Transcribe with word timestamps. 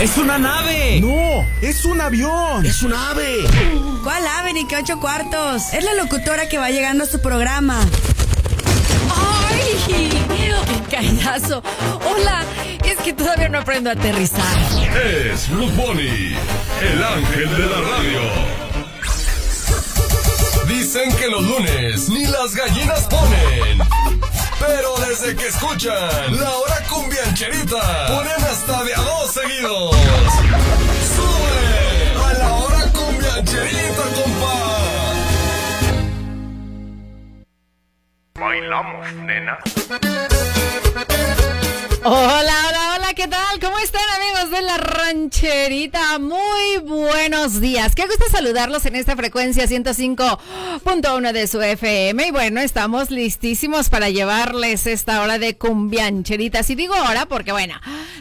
¡Es 0.00 0.18
una 0.18 0.38
nave! 0.38 1.00
¡No! 1.00 1.46
¡Es 1.62 1.84
un 1.84 2.00
avión! 2.00 2.66
¡Es 2.66 2.82
una 2.82 3.10
ave! 3.10 3.44
¿Cuál 4.02 4.26
ave 4.26 4.52
ni 4.52 4.66
qué 4.66 4.76
ocho 4.76 4.98
cuartos? 4.98 5.72
Es 5.72 5.84
la 5.84 5.94
locutora 5.94 6.48
que 6.48 6.58
va 6.58 6.70
llegando 6.70 7.04
a 7.04 7.06
su 7.06 7.20
programa. 7.22 7.80
¡Ay! 9.14 9.60
¡Qué 9.86 10.96
callazo! 10.96 11.62
Hola, 12.04 12.42
es 12.84 12.98
que 12.98 13.12
todavía 13.12 13.48
no 13.48 13.58
aprendo 13.58 13.88
a 13.88 13.92
aterrizar. 13.92 14.44
Es 15.32 15.48
Blue 15.48 15.70
Bunny, 15.70 16.34
el 16.82 17.04
ángel 17.04 17.56
de 17.56 17.66
la 17.66 17.80
radio. 17.80 18.20
Dicen 20.66 21.14
que 21.16 21.28
los 21.28 21.44
lunes 21.44 22.08
ni 22.08 22.26
las 22.26 22.54
gallinas 22.54 23.02
ponen. 23.02 23.78
Pero 24.66 24.96
desde 25.06 25.36
que 25.36 25.46
escuchan 25.48 26.40
la 26.40 26.50
hora 26.56 26.76
cumbiancherita, 26.88 28.06
ponen 28.06 28.44
hasta 28.50 28.84
de 28.84 28.94
a 28.94 29.00
dos 29.00 29.30
seguidos. 29.30 29.96
¡Sube 31.14 32.24
a 32.24 32.32
la 32.38 32.54
hora 32.54 32.82
cumbiancherita, 32.92 34.02
compa! 34.16 34.56
Bailamos, 38.40 39.12
nena. 39.14 39.58
Hola, 42.06 42.56
hola, 42.68 42.93
hola, 42.93 42.93
¿qué 43.14 43.28
tal? 43.28 43.60
¿Cómo 43.60 43.78
están 43.78 44.02
amigos 44.16 44.50
de 44.50 44.62
la 44.62 44.76
rancherita? 44.76 46.18
Muy 46.18 46.78
buenos 46.82 47.60
días. 47.60 47.94
Qué 47.94 48.06
gusto 48.06 48.24
saludarlos 48.28 48.86
en 48.86 48.96
esta 48.96 49.14
frecuencia 49.14 49.66
105.1 49.66 51.32
de 51.32 51.46
su 51.46 51.62
FM. 51.62 52.26
Y 52.26 52.30
bueno, 52.32 52.60
estamos 52.60 53.10
listísimos 53.12 53.88
para 53.88 54.10
llevarles 54.10 54.88
esta 54.88 55.22
hora 55.22 55.38
de 55.38 55.56
cumbiancheritas. 55.56 56.68
Y 56.70 56.74
digo 56.74 56.94
hora 56.94 57.26
porque 57.26 57.52
bueno, 57.52 57.74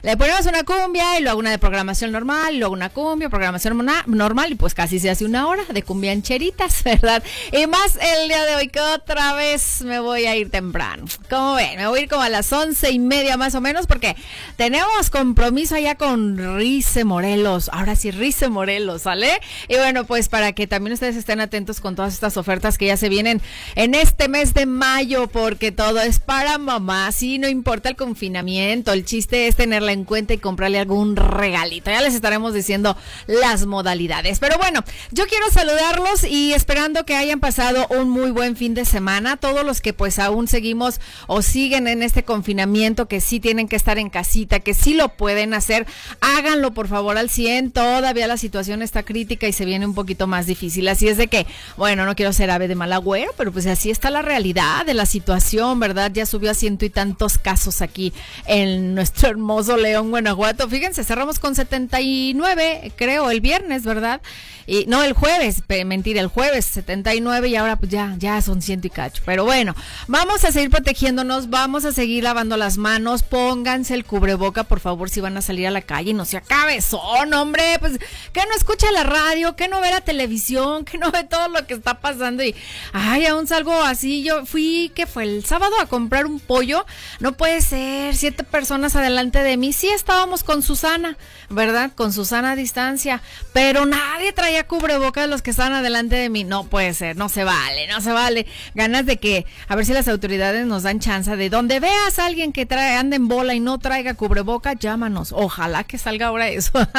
le 0.04 0.16
ponemos 0.16 0.46
una 0.46 0.64
cumbia 0.64 1.18
y 1.18 1.24
luego 1.24 1.40
una 1.40 1.50
de 1.50 1.58
programación 1.58 2.12
normal, 2.12 2.60
luego 2.60 2.74
una 2.74 2.90
cumbia, 2.90 3.30
programación 3.30 3.84
normal 4.06 4.52
y 4.52 4.56
pues 4.56 4.76
casi 4.76 5.00
se 5.00 5.10
hace 5.10 5.26
una 5.26 5.48
hora 5.48 5.64
de 5.70 5.82
cumbiancheritas, 5.82 6.84
¿verdad? 6.84 7.24
Y 7.52 7.66
más 7.66 7.96
el 7.96 8.28
día 8.28 8.46
de 8.46 8.56
hoy 8.56 8.68
que 8.68 8.82
otra 8.82 9.34
vez 9.34 9.82
me 9.82 10.00
voy 10.00 10.26
a 10.26 10.36
ir 10.36 10.52
temprano. 10.52 11.06
¿Cómo 11.32 11.56
ven? 11.56 11.78
Me 11.78 11.88
voy 11.88 12.02
a 12.02 12.04
ir 12.04 12.10
como 12.10 12.22
a 12.22 12.30
las 12.30 12.54
once 12.54 12.92
y 12.92 13.00
media 13.00 13.38
más 13.38 13.56
o 13.56 13.62
menos 13.62 13.88
porque 13.88 14.16
tenemos 14.56 14.83
compromiso 15.14 15.76
allá 15.76 15.96
con 15.96 16.38
Rice 16.58 17.04
Morelos. 17.04 17.70
Ahora 17.72 17.96
sí, 17.96 18.10
Rice 18.10 18.50
Morelos, 18.50 19.04
¿sale? 19.04 19.40
Y 19.68 19.76
bueno, 19.76 20.06
pues 20.06 20.28
para 20.28 20.54
que 20.54 20.66
también 20.66 20.94
ustedes 20.94 21.16
estén 21.16 21.40
atentos 21.40 21.82
con 21.82 21.96
todas 21.96 22.14
estas 22.14 22.36
ofertas 22.36 22.78
que 22.78 22.88
ya 22.88 22.98
se 22.98 23.10
vienen 23.10 23.42
en 23.76 23.94
este 23.94 24.28
mes 24.28 24.54
de 24.54 24.66
mayo 24.66 25.28
porque 25.28 25.72
todo 25.72 26.02
es 26.02 26.20
para 26.20 26.58
mamá. 26.58 27.12
Sí, 27.12 27.38
no 27.38 27.48
importa 27.48 27.90
el 27.90 27.96
confinamiento. 27.96 28.92
El 28.92 29.06
chiste 29.06 29.48
es 29.48 29.56
tenerla 29.56 29.92
en 29.92 30.04
cuenta 30.04 30.34
y 30.34 30.40
comprarle 30.40 30.80
algún 30.80 31.16
regalito. 31.16 31.92
Ya 31.92 32.02
les 32.02 32.16
estaremos 32.16 32.54
diciendo 32.54 32.98
las 33.28 33.66
modalidades. 33.66 34.40
Pero 34.40 34.58
bueno, 34.58 34.84
yo 35.12 35.28
quiero 35.28 35.50
saludarlos 35.52 36.24
y 36.24 36.54
esperando 36.54 37.06
que 37.06 37.16
hayan 37.16 37.40
pasado 37.40 37.88
un 37.90 38.10
muy 38.10 38.32
buen 38.32 38.56
fin 38.56 38.74
de 38.74 38.86
semana. 38.86 39.38
Todos 39.38 39.64
los 39.66 39.80
que 39.80 39.94
pues 39.94 40.18
aún 40.18 40.48
seguimos 40.48 41.00
o 41.28 41.42
siguen 41.42 41.88
en 41.88 42.02
este 42.02 42.24
confinamiento, 42.24 43.08
que 43.08 43.22
sí 43.22 43.40
tienen 43.40 43.68
que 43.68 43.76
estar 43.76 43.98
en 43.98 44.10
casita, 44.10 44.60
que 44.60 44.73
sí 44.74 44.94
lo 44.94 45.10
pueden 45.10 45.54
hacer, 45.54 45.86
háganlo 46.22 46.74
por 46.74 46.88
favor 46.88 47.18
al 47.18 47.30
100. 47.30 47.72
Todavía 47.72 48.28
la 48.28 48.38
situación 48.38 48.82
está 48.82 49.04
crítica 49.04 49.48
y 49.48 49.54
se 49.54 49.66
viene 49.66 49.86
un 49.86 49.96
poquito 49.96 50.28
más 50.28 50.46
difícil. 50.46 50.88
Así 50.88 51.08
es 51.08 51.18
de 51.18 51.28
que, 51.28 51.46
bueno, 51.78 52.06
no 52.06 52.16
quiero 52.16 52.34
ser 52.34 52.52
ave 52.52 52.68
de 52.68 52.76
mal 52.76 52.94
agüero, 52.94 53.32
pero 53.38 53.52
pues 53.52 53.66
así 53.68 53.90
está 53.92 54.10
la 54.10 54.22
realidad 54.22 54.86
de 54.86 54.94
la 54.94 55.06
situación, 55.06 55.80
¿verdad? 55.80 56.12
Ya 56.14 56.26
subió 56.26 56.52
a 56.52 56.54
ciento 56.54 56.86
y 56.86 56.90
tantos 56.90 57.38
casos 57.38 57.82
aquí 57.82 58.14
en 58.46 58.96
nuestro 58.96 59.30
hermoso 59.30 59.78
León, 59.78 60.10
Guanajuato. 60.10 60.70
Fíjense, 60.70 61.04
cerramos 61.04 61.40
con 61.40 61.56
79, 61.56 62.92
creo, 62.96 63.30
el 63.30 63.42
viernes, 63.42 63.84
¿verdad? 63.84 64.22
Y 64.66 64.86
no, 64.88 65.04
el 65.04 65.14
jueves, 65.14 65.62
mentira, 65.86 66.22
el 66.22 66.28
jueves 66.28 66.66
79 66.66 67.50
y 67.50 67.56
ahora 67.56 67.76
pues 67.76 67.92
ya, 67.92 68.16
ya 68.18 68.42
son 68.42 68.62
ciento 68.62 68.88
y 68.88 68.90
cacho. 68.90 69.22
Pero 69.26 69.44
bueno, 69.44 69.76
vamos 70.08 70.44
a 70.46 70.52
seguir 70.52 70.70
protegiéndonos, 70.70 71.50
vamos 71.50 71.86
a 71.86 71.92
seguir 71.92 72.24
lavando 72.24 72.56
las 72.56 72.78
manos, 72.78 73.24
pónganse 73.24 73.94
el 73.94 74.06
cubreboca, 74.06 74.63
por 74.64 74.80
favor, 74.80 75.10
si 75.10 75.22
van 75.22 75.38
a 75.38 75.42
salir 75.42 75.68
a 75.68 75.72
la 75.72 75.82
calle 75.82 76.12
y 76.12 76.14
no 76.14 76.26
se 76.26 76.38
acabe 76.38 76.82
son, 76.82 77.34
hombre, 77.34 77.78
pues 77.80 78.00
que 78.32 78.42
no 78.46 78.56
escucha 78.56 78.92
la 78.92 79.04
radio, 79.04 79.56
que 79.56 79.68
no 79.68 79.82
ve 79.82 79.92
la 79.92 80.02
televisión, 80.02 80.86
que 80.86 80.98
no 80.98 81.12
ve 81.12 81.24
todo 81.24 81.50
lo 81.50 81.66
que 81.68 81.74
está 81.74 82.00
pasando 82.00 82.44
y, 82.44 82.56
ay, 82.92 83.26
aún 83.26 83.48
salgo 83.48 83.74
así, 83.74 84.24
yo 84.24 84.46
fui, 84.46 84.92
que 84.96 85.08
fue 85.08 85.24
el 85.24 85.46
sábado 85.46 85.74
a 85.82 85.88
comprar 85.88 86.26
un 86.26 86.40
pollo, 86.40 86.86
no 87.20 87.34
puede 87.34 87.62
ser, 87.62 88.16
siete 88.16 88.44
personas 88.44 88.96
adelante 88.96 89.40
de 89.40 89.58
mí, 89.58 89.74
sí 89.74 89.90
estábamos 89.90 90.44
con 90.44 90.62
Susana, 90.64 91.18
¿verdad? 91.50 91.92
Con 91.96 92.14
Susana 92.14 92.52
a 92.52 92.56
distancia, 92.56 93.22
pero 93.54 93.86
nadie 93.86 94.34
traía 94.34 94.68
cubrebocas 94.68 95.30
los 95.30 95.42
que 95.42 95.52
estaban 95.52 95.74
adelante 95.74 96.16
de 96.16 96.30
mí. 96.30 96.44
No 96.44 96.66
puede 96.66 96.94
ser, 96.94 97.16
no 97.16 97.30
se 97.30 97.44
vale, 97.44 97.88
no 97.88 98.02
se 98.02 98.12
vale. 98.12 98.46
Ganas 98.76 99.06
de 99.06 99.18
que, 99.18 99.46
a 99.68 99.76
ver 99.76 99.86
si 99.86 99.94
las 99.94 100.08
autoridades 100.08 100.66
nos 100.66 100.84
dan 100.84 101.00
chance 101.00 101.36
de 101.36 101.50
donde 101.50 101.80
veas 101.80 102.20
a 102.20 102.26
alguien 102.26 102.52
que 102.52 102.66
trae, 102.66 102.96
anda 102.96 103.16
en 103.16 103.28
bola 103.28 103.54
y 103.54 103.60
no 103.60 103.80
traiga 103.80 104.14
cubreboca, 104.54 104.74
llámanos. 104.74 105.32
Ojalá 105.32 105.84
que 105.84 105.98
salga 105.98 106.28
ahora 106.28 106.50
eso. 106.50 106.72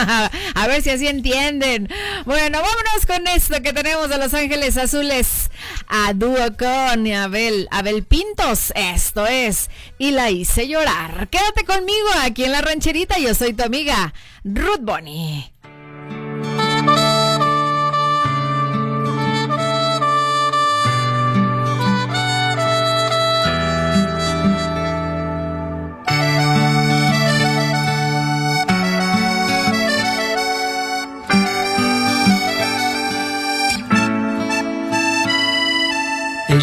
a 0.54 0.66
ver 0.66 0.82
si 0.82 0.90
así 0.90 1.06
entienden. 1.06 1.88
Bueno, 2.24 2.58
vámonos 2.60 3.06
con 3.06 3.26
esto 3.28 3.62
que 3.62 3.72
tenemos 3.72 4.08
de 4.08 4.18
Los 4.18 4.34
Ángeles 4.34 4.76
Azules 4.76 5.50
a 5.88 6.12
dúo 6.14 6.56
con 6.58 7.06
Abel, 7.12 7.68
Abel 7.70 8.04
Pintos. 8.04 8.72
Esto 8.74 9.26
es, 9.26 9.70
y 9.98 10.10
la 10.10 10.30
hice 10.30 10.68
llorar. 10.68 11.28
Quédate 11.28 11.64
conmigo 11.64 12.08
aquí 12.22 12.44
en 12.44 12.52
la 12.52 12.60
rancherita. 12.60 13.18
Yo 13.18 13.34
soy 13.34 13.52
tu 13.52 13.64
amiga 13.64 14.12
Ruth 14.44 14.80
Bonnie. 14.80 15.53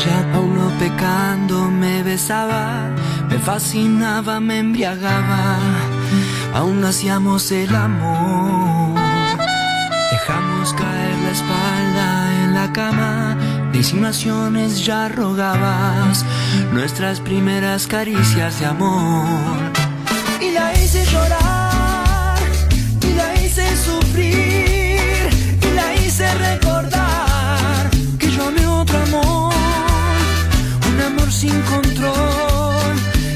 Ella 0.04 0.26
aún 0.34 0.56
no 0.56 0.70
pecando 0.80 1.70
me 1.70 2.02
besaba, 2.02 2.90
me 3.30 3.38
fascinaba, 3.38 4.40
me 4.40 4.58
embriagaba, 4.58 5.60
aún 6.56 6.84
hacíamos 6.84 7.52
el 7.52 7.76
amor. 7.76 9.00
Dejamos 10.12 10.74
caer 10.74 11.18
la 11.24 11.32
espalda 11.32 12.44
en 12.44 12.54
la 12.56 12.74
cama, 12.74 13.38
de 13.72 13.78
insinuaciones 13.78 14.84
ya 14.84 15.08
rogabas, 15.08 16.26
nuestras 16.72 17.20
primeras 17.20 17.86
caricias 17.86 18.60
de 18.60 18.66
amor. 18.66 19.56
Y 20.42 20.52
la 20.52 20.74
hice 20.74 21.06
llorar, 21.06 22.40
y 23.08 23.14
la 23.14 23.36
hice 23.40 23.66
sufrir, 23.78 25.30
y 25.62 25.76
la 25.76 25.94
hice 25.96 26.34
recordar 26.34 26.71
sin 31.42 31.60
control 31.64 32.94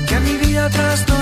que 0.07 0.13
a 0.13 0.19
mi 0.19 0.37
vida 0.37 0.69
trastornó, 0.69 1.14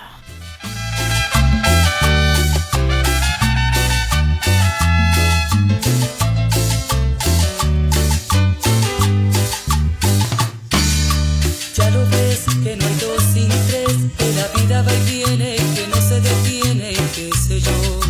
La 14.34 14.46
vida 14.48 14.82
va 14.82 14.92
y 14.94 15.10
viene, 15.10 15.56
que 15.74 15.86
no 15.88 15.96
se 15.96 16.20
detiene, 16.20 16.92
qué 17.14 17.30
sé 17.36 17.60
yo. 17.60 18.00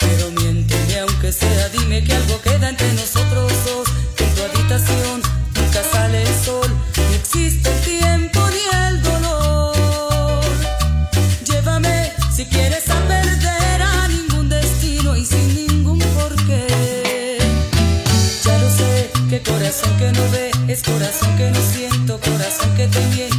Pero 0.00 0.30
miénteme 0.32 1.00
aunque 1.00 1.32
sea, 1.32 1.68
dime 1.70 2.02
que 2.04 2.14
algo 2.14 2.40
queda 2.42 2.70
entre 2.70 2.92
nosotros 2.94 3.52
dos, 3.66 3.88
en 4.18 4.34
tu 4.34 4.42
habitación 4.42 5.22
nunca 5.54 5.82
sale 5.92 6.22
el 6.22 6.44
sol, 6.44 6.70
ni 7.08 7.14
existe 7.16 7.68
el 7.68 7.80
tiempo 7.82 8.40
ni 8.54 8.86
el 8.86 9.02
dolor. 9.02 10.44
Llévame 11.44 12.12
si 12.34 12.46
quieres 12.46 12.88
a 12.88 13.00
perder 13.06 13.82
a 13.82 14.08
ningún 14.08 14.48
destino 14.48 15.16
y 15.16 15.24
sin 15.24 15.54
ningún 15.54 15.98
porqué. 15.98 17.38
Ya 18.44 18.58
lo 18.58 18.70
sé, 18.70 19.10
que 19.28 19.40
corazón 19.42 19.96
que 19.98 20.12
no 20.12 20.30
ve 20.30 20.50
es 20.68 20.82
corazón 20.82 21.36
que 21.36 21.50
no 21.50 21.60
siento, 21.72 22.20
corazón 22.20 22.74
que 22.76 22.86
te 22.88 23.00
miente, 23.06 23.35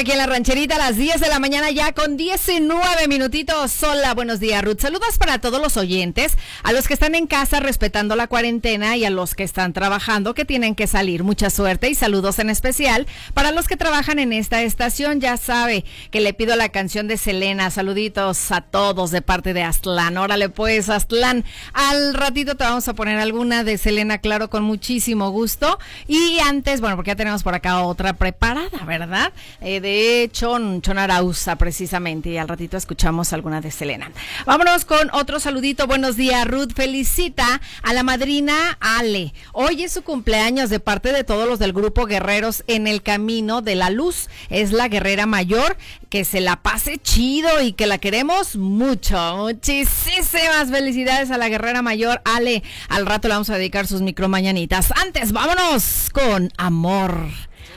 Continuamos 0.00 0.08
contigo 0.08 0.08
aquí 0.08 0.09
en 0.09 0.09
la 0.20 0.26
rancherita 0.26 0.74
a 0.74 0.78
las 0.78 0.98
10 0.98 1.18
de 1.18 1.28
la 1.28 1.38
mañana 1.38 1.70
ya 1.70 1.94
con 1.94 2.18
19 2.18 3.08
minutitos. 3.08 3.82
Hola, 3.82 4.12
buenos 4.12 4.38
días 4.38 4.62
Ruth. 4.62 4.80
Saludos 4.80 5.16
para 5.16 5.38
todos 5.38 5.62
los 5.62 5.78
oyentes, 5.78 6.36
a 6.62 6.74
los 6.74 6.86
que 6.86 6.92
están 6.92 7.14
en 7.14 7.26
casa 7.26 7.58
respetando 7.58 8.16
la 8.16 8.26
cuarentena 8.26 8.98
y 8.98 9.06
a 9.06 9.10
los 9.10 9.34
que 9.34 9.44
están 9.44 9.72
trabajando 9.72 10.34
que 10.34 10.44
tienen 10.44 10.74
que 10.74 10.86
salir. 10.86 11.24
Mucha 11.24 11.48
suerte 11.48 11.88
y 11.88 11.94
saludos 11.94 12.38
en 12.38 12.50
especial 12.50 13.06
para 13.32 13.50
los 13.50 13.66
que 13.66 13.78
trabajan 13.78 14.18
en 14.18 14.34
esta 14.34 14.60
estación. 14.60 15.22
Ya 15.22 15.38
sabe 15.38 15.86
que 16.10 16.20
le 16.20 16.34
pido 16.34 16.54
la 16.54 16.68
canción 16.68 17.08
de 17.08 17.16
Selena. 17.16 17.70
Saluditos 17.70 18.52
a 18.52 18.60
todos 18.60 19.12
de 19.12 19.22
parte 19.22 19.54
de 19.54 19.62
Aztlán. 19.62 20.18
Órale 20.18 20.50
pues 20.50 20.90
Aztlán. 20.90 21.46
Al 21.72 22.12
ratito 22.12 22.58
te 22.58 22.64
vamos 22.64 22.86
a 22.88 22.92
poner 22.92 23.18
alguna 23.18 23.64
de 23.64 23.78
Selena, 23.78 24.18
claro, 24.18 24.50
con 24.50 24.64
muchísimo 24.64 25.30
gusto. 25.30 25.78
Y 26.08 26.40
antes, 26.40 26.82
bueno, 26.82 26.96
porque 26.96 27.12
ya 27.12 27.16
tenemos 27.16 27.42
por 27.42 27.54
acá 27.54 27.80
otra 27.80 28.12
preparada, 28.12 28.84
¿verdad? 28.84 29.32
Eh, 29.62 29.80
de 29.80 30.09
Chon, 30.32 30.82
Chon 30.82 30.98
Arauza, 30.98 31.56
precisamente. 31.56 32.30
Y 32.30 32.38
al 32.38 32.48
ratito 32.48 32.76
escuchamos 32.76 33.32
alguna 33.32 33.60
de 33.60 33.70
Selena. 33.70 34.10
Vámonos 34.46 34.84
con 34.84 35.10
otro 35.12 35.40
saludito. 35.40 35.86
Buenos 35.86 36.16
días, 36.16 36.46
Ruth. 36.46 36.72
Felicita 36.74 37.60
a 37.82 37.92
la 37.92 38.02
madrina 38.02 38.78
Ale. 38.80 39.32
Hoy 39.52 39.82
es 39.84 39.92
su 39.92 40.02
cumpleaños 40.02 40.70
de 40.70 40.80
parte 40.80 41.12
de 41.12 41.24
todos 41.24 41.48
los 41.48 41.58
del 41.58 41.72
grupo 41.72 42.06
Guerreros 42.06 42.64
en 42.66 42.86
el 42.86 43.02
Camino 43.02 43.62
de 43.62 43.74
la 43.74 43.90
Luz. 43.90 44.28
Es 44.48 44.72
la 44.72 44.88
guerrera 44.88 45.26
mayor. 45.26 45.76
Que 46.08 46.24
se 46.24 46.40
la 46.40 46.56
pase 46.56 46.98
chido 46.98 47.62
y 47.62 47.72
que 47.72 47.86
la 47.86 47.98
queremos 47.98 48.56
mucho. 48.56 49.36
Muchísimas 49.36 50.70
felicidades 50.70 51.30
a 51.30 51.38
la 51.38 51.48
guerrera 51.48 51.82
mayor 51.82 52.20
Ale. 52.24 52.62
Al 52.88 53.06
rato 53.06 53.28
le 53.28 53.34
vamos 53.34 53.50
a 53.50 53.56
dedicar 53.56 53.86
sus 53.86 54.02
micro 54.02 54.28
mañanitas. 54.28 54.92
Antes, 54.96 55.32
vámonos 55.32 56.10
con 56.12 56.50
amor. 56.56 57.28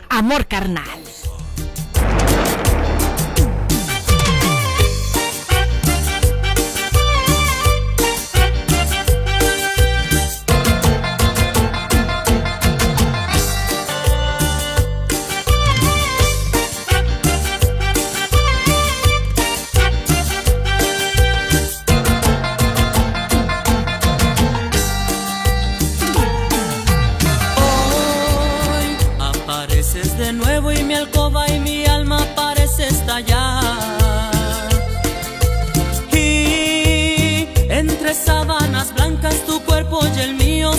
Amor 0.10 0.48
carnal. 0.48 1.00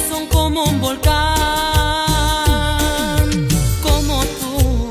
Son 0.09 0.27
como 0.29 0.65
un 0.65 0.81
volcán. 0.81 1.15
Como 3.83 4.25
tú, 4.41 4.91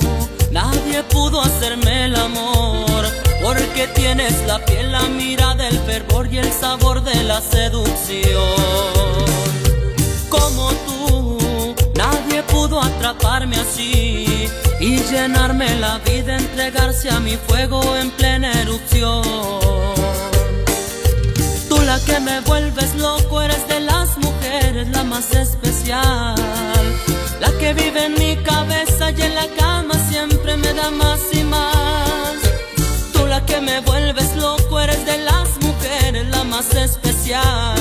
nadie 0.51 1.03
pudo 1.03 1.41
hacerme 1.41 2.05
el 2.05 2.15
amor. 2.15 3.05
Porque 3.41 3.87
tienes 3.87 4.45
la 4.47 4.63
piel, 4.65 4.91
la 4.91 5.03
mirada, 5.03 5.67
el 5.67 5.77
fervor 5.79 6.33
y 6.33 6.37
el 6.37 6.51
sabor 6.51 7.03
de 7.03 7.23
la 7.23 7.41
seducción. 7.41 8.23
Como 10.29 10.71
tú, 10.85 11.75
nadie 11.95 12.41
pudo 12.43 12.81
atraparme 12.81 13.57
así 13.57 14.49
y 14.79 14.97
llenarme 15.11 15.75
la 15.79 15.99
vida, 15.99 16.37
entregarse 16.37 17.09
a 17.09 17.19
mi 17.19 17.37
fuego 17.37 17.81
en 17.95 18.11
plena 18.11 18.51
erupción. 18.61 19.23
Tú 21.69 21.81
la 21.81 21.99
que 22.05 22.19
me 22.19 22.39
vuelves 22.41 22.95
loco, 22.95 23.41
eres 23.41 23.67
de 23.67 23.79
las 23.81 24.17
la 24.89 25.03
más 25.03 25.31
especial. 25.33 26.35
La 27.39 27.51
que 27.59 27.73
vive 27.73 28.05
en 28.05 28.13
mi 28.13 28.35
cabeza 28.37 29.11
y 29.11 29.21
en 29.21 29.35
la 29.35 29.47
cama 29.57 29.93
siempre 30.09 30.57
me 30.57 30.73
da 30.73 30.89
más 30.91 31.21
y 31.31 31.43
más. 31.43 32.37
Tú 33.13 33.25
la 33.27 33.45
que 33.45 33.59
me 33.61 33.79
vuelves 33.81 34.35
loco, 34.35 34.79
eres 34.79 35.05
de 35.05 35.17
las 35.19 35.49
mujeres 35.61 36.27
la 36.29 36.43
más 36.43 36.73
especial. 36.75 37.75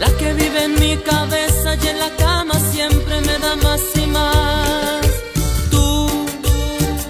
La 0.00 0.08
que 0.18 0.32
vive 0.34 0.64
en 0.64 0.74
mi 0.80 0.96
cabeza 0.98 1.76
y 1.82 1.88
en 1.88 1.98
la 1.98 2.10
cama 2.16 2.54
siempre 2.72 3.20
me 3.20 3.38
da 3.38 3.56
más 3.56 3.82
y 3.94 4.06
más. 4.06 5.06
Tú, 5.70 6.08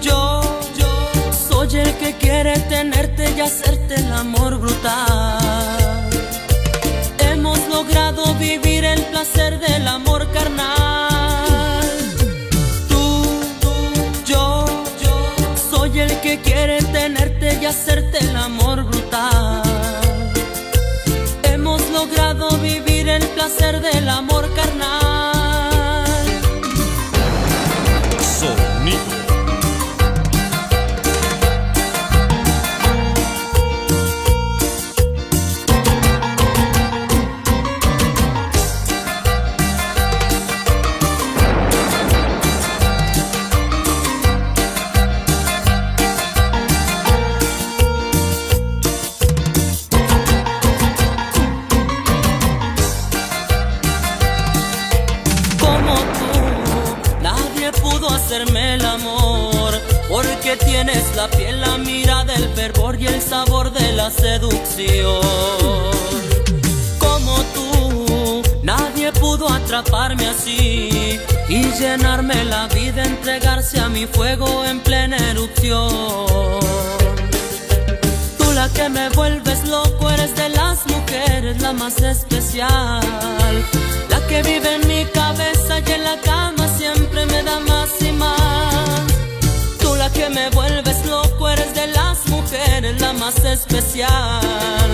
yo, 0.01 0.41
yo 0.77 0.91
soy 1.49 1.79
el 1.79 1.91
que 1.97 2.15
quiere 2.17 2.57
tenerte 2.69 3.33
y 3.35 3.41
hacerte 3.41 3.95
el 3.95 4.13
amor 4.13 4.57
brutal. 4.57 5.84
Placer 9.25 9.59
del 9.59 9.87
amor 9.87 10.27
carnal. 10.31 11.81
Tú, 12.87 13.23
yo, 14.25 14.65
yo 15.01 15.35
soy 15.71 15.99
el 15.99 16.19
que 16.21 16.39
quiere 16.41 16.77
tenerte 16.83 17.57
y 17.61 17.65
hacerte 17.65 18.19
el 18.19 18.35
amor 18.35 18.83
brutal. 18.83 19.63
Hemos 21.43 21.81
logrado 21.89 22.49
vivir 22.59 23.09
el 23.09 23.25
placer 23.29 23.81
del 23.81 24.09
amor 24.09 24.47
carnal. 24.53 25.14
Tienes 60.75 61.15
la 61.15 61.29
piel, 61.29 61.61
la 61.61 61.77
mirada, 61.77 62.33
el 62.35 62.49
fervor 62.49 62.99
y 62.99 63.07
el 63.07 63.21
sabor 63.21 63.71
de 63.71 63.93
la 63.93 64.11
seducción. 64.11 65.21
Como 66.97 67.35
tú, 67.53 68.43
nadie 68.61 69.13
pudo 69.13 69.49
atraparme 69.49 70.27
así 70.27 71.17
y 71.47 71.63
llenarme 71.79 72.43
la 72.43 72.67
vida, 72.67 73.05
entregarse 73.05 73.79
a 73.79 73.87
mi 73.87 74.05
fuego 74.05 74.65
en 74.65 74.81
plena 74.81 75.17
erupción. 75.31 76.59
Tú 78.37 78.51
la 78.53 78.67
que 78.75 78.89
me 78.89 79.07
vuelves 79.09 79.65
loco, 79.65 80.09
eres 80.09 80.35
de 80.35 80.49
las 80.49 80.85
mujeres 80.87 81.61
la 81.61 81.71
más 81.71 82.01
especial. 82.01 83.01
La 84.09 84.19
que 84.27 84.43
vive 84.43 84.75
en 84.75 84.87
mi 84.89 85.05
cabeza 85.05 85.79
y 85.87 85.91
en 85.91 86.03
la 86.03 86.17
cama 86.19 86.67
siempre 86.77 87.25
me 87.27 87.43
da 87.43 87.59
más 87.61 87.91
y 88.01 88.11
más. 88.11 89.24
La 90.05 90.11
que 90.11 90.29
me 90.29 90.51
vuelves 90.51 91.03
loco, 91.07 91.49
eres 91.49 91.73
de 91.73 91.87
las 91.87 92.27
mujeres 92.27 93.01
la 93.01 93.11
más 93.13 93.43
especial. 93.43 94.91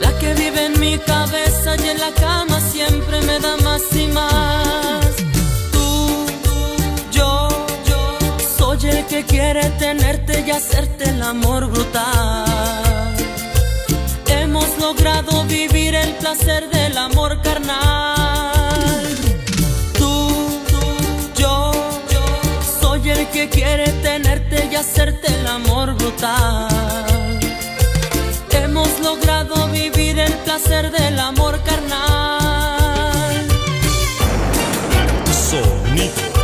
La 0.00 0.10
que 0.18 0.34
vive 0.34 0.64
en 0.66 0.80
mi 0.80 0.98
cabeza 0.98 1.76
y 1.76 1.88
en 1.90 2.00
la 2.00 2.10
cama 2.10 2.60
siempre 2.60 3.20
me 3.20 3.38
da 3.38 3.56
más 3.58 3.82
y 3.94 4.08
más. 4.08 5.14
Tú, 5.70 6.26
yo, 7.12 7.48
yo 7.86 8.18
soy 8.58 8.90
el 8.90 9.06
que 9.06 9.24
quiere 9.24 9.62
tenerte 9.78 10.44
y 10.44 10.50
hacerte 10.50 11.10
el 11.10 11.22
amor 11.22 11.70
brutal. 11.70 13.14
Hemos 14.26 14.76
logrado 14.80 15.44
vivir 15.44 15.94
el 15.94 16.14
placer 16.14 16.68
del 16.68 16.98
amor 16.98 17.40
carnal. 17.42 18.57
Que 23.32 23.48
quiere 23.48 23.88
tenerte 24.02 24.68
y 24.70 24.74
hacerte 24.76 25.28
el 25.32 25.46
amor 25.46 25.94
brutal. 25.94 27.38
Hemos 28.50 29.00
logrado 29.00 29.68
vivir 29.68 30.18
el 30.18 30.32
placer 30.44 30.90
del 30.90 31.18
amor 31.18 31.60
carnal. 31.62 33.46
Sonido. 35.32 36.37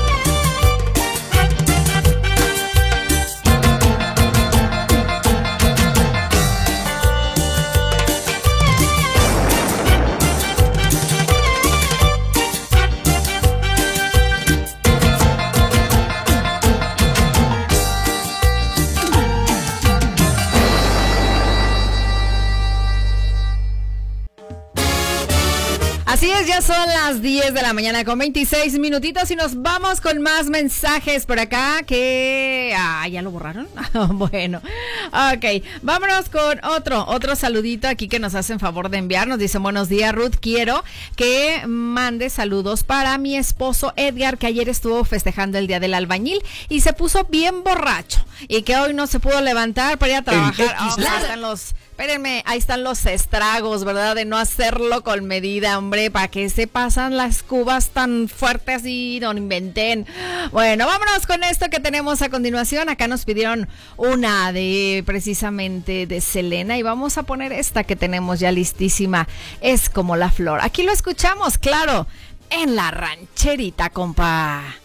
Ya 26.47 26.61
son 26.61 26.87
las 26.89 27.23
10 27.23 27.55
de 27.55 27.63
la 27.63 27.73
mañana 27.73 28.05
con 28.05 28.19
26 28.19 28.79
minutitos 28.79 29.31
y 29.31 29.37
nos 29.37 29.63
vamos 29.63 30.03
con 30.03 30.21
más 30.21 30.47
mensajes 30.51 31.25
por 31.25 31.39
acá 31.39 31.83
que... 31.87 32.75
Ah, 32.77 33.09
¿ya 33.09 33.23
lo 33.23 33.31
borraron? 33.31 33.67
bueno, 34.11 34.61
ok, 35.09 35.65
vámonos 35.81 36.29
con 36.29 36.63
otro, 36.65 37.07
otro 37.07 37.35
saludito 37.35 37.89
aquí 37.89 38.09
que 38.09 38.19
nos 38.19 38.35
hacen 38.35 38.61
favor 38.61 38.91
de 38.91 38.99
enviar. 38.99 39.27
Nos 39.27 39.39
dicen, 39.39 39.63
buenos 39.63 39.89
días 39.89 40.15
Ruth, 40.15 40.35
quiero 40.39 40.85
que 41.17 41.63
mande 41.67 42.29
saludos 42.29 42.85
para 42.85 43.17
mi 43.17 43.37
esposo 43.37 43.95
Edgar 43.97 44.37
que 44.37 44.47
ayer 44.47 44.69
estuvo 44.69 45.03
festejando 45.05 45.57
el 45.57 45.67
Día 45.67 45.81
del 45.81 45.95
Albañil 45.95 46.43
y 46.69 46.81
se 46.83 46.93
puso 46.93 47.25
bien 47.25 47.65
borracho 47.65 48.23
y 48.49 48.63
que 48.63 48.77
hoy 48.77 48.93
no 48.93 49.07
se 49.07 49.19
pudo 49.19 49.41
levantar 49.41 49.97
para 49.97 50.13
ir 50.13 50.19
a 50.19 50.23
trabajar. 50.23 50.77
Oh, 50.79 51.01
están 51.01 51.41
los... 51.41 51.75
Espérenme, 51.97 52.43
ahí 52.45 52.59
están 52.59 52.83
los 52.83 53.07
estragos, 53.07 53.85
¿verdad? 53.85 54.17
De 54.17 54.25
no 54.25 54.37
hacerlo 54.37 55.05
con 55.05 55.27
medida, 55.27 55.79
hombre, 55.79 56.11
para 56.11 56.27
que 56.27 56.51
se 56.51 56.67
pasan 56.67 57.17
las 57.17 57.45
cubas 57.45 57.91
tan 57.91 58.29
fuertes 58.29 58.85
y 58.85 59.21
no 59.23 59.33
inventen. 59.33 60.05
Bueno, 60.51 60.87
vámonos 60.87 61.25
con 61.25 61.45
esto 61.45 61.71
que 61.71 61.79
tenemos 61.79 62.21
a 62.21 62.31
continuación. 62.31 62.89
Acá 62.89 63.07
nos 63.07 63.25
pidieron 63.25 63.69
una 63.97 64.51
de 64.51 65.05
precisamente 65.07 66.09
de 66.09 66.21
Selena 66.21 66.77
y 66.77 66.83
vamos 66.83 67.17
a 67.17 67.23
poner 67.23 67.53
esta 67.53 67.85
que 67.85 67.95
tenemos 67.95 68.41
ya 68.41 68.51
listísima. 68.51 69.29
Es 69.61 69.89
como 69.89 70.17
la 70.17 70.33
flor. 70.33 70.59
Aquí 70.65 70.83
lo 70.83 70.91
escuchamos, 70.91 71.59
claro, 71.59 72.09
en 72.51 72.75
la 72.75 72.91
rancherita, 72.91 73.91
compa. 73.91 74.84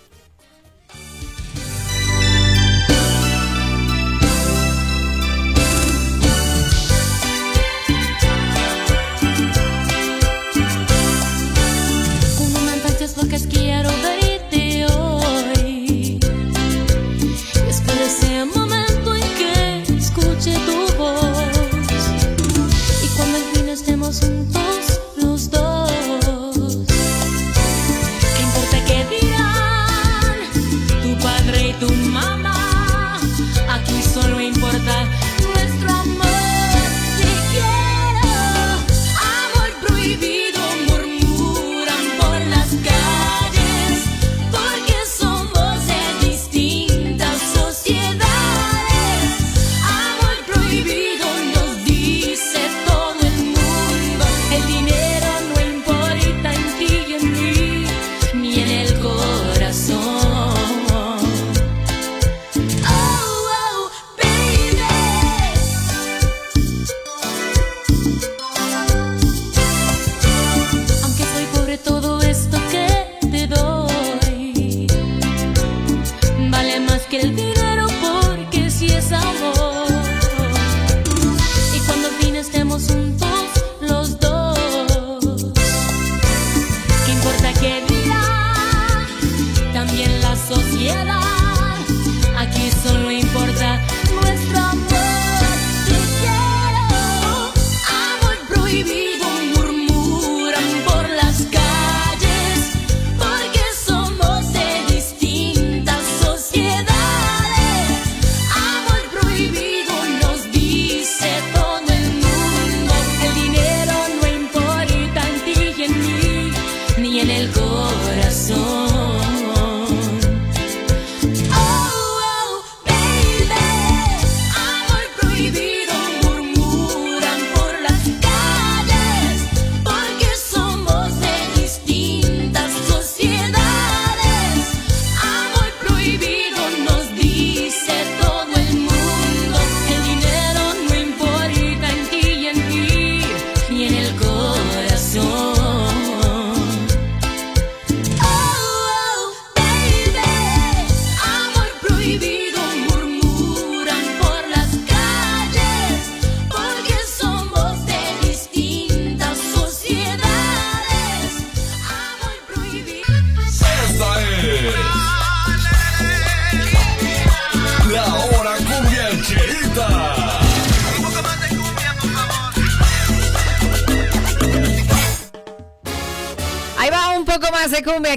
Mandantes 13.20 13.46
porque 13.46 13.60
quiero 13.60 13.90
verte 13.90 14.19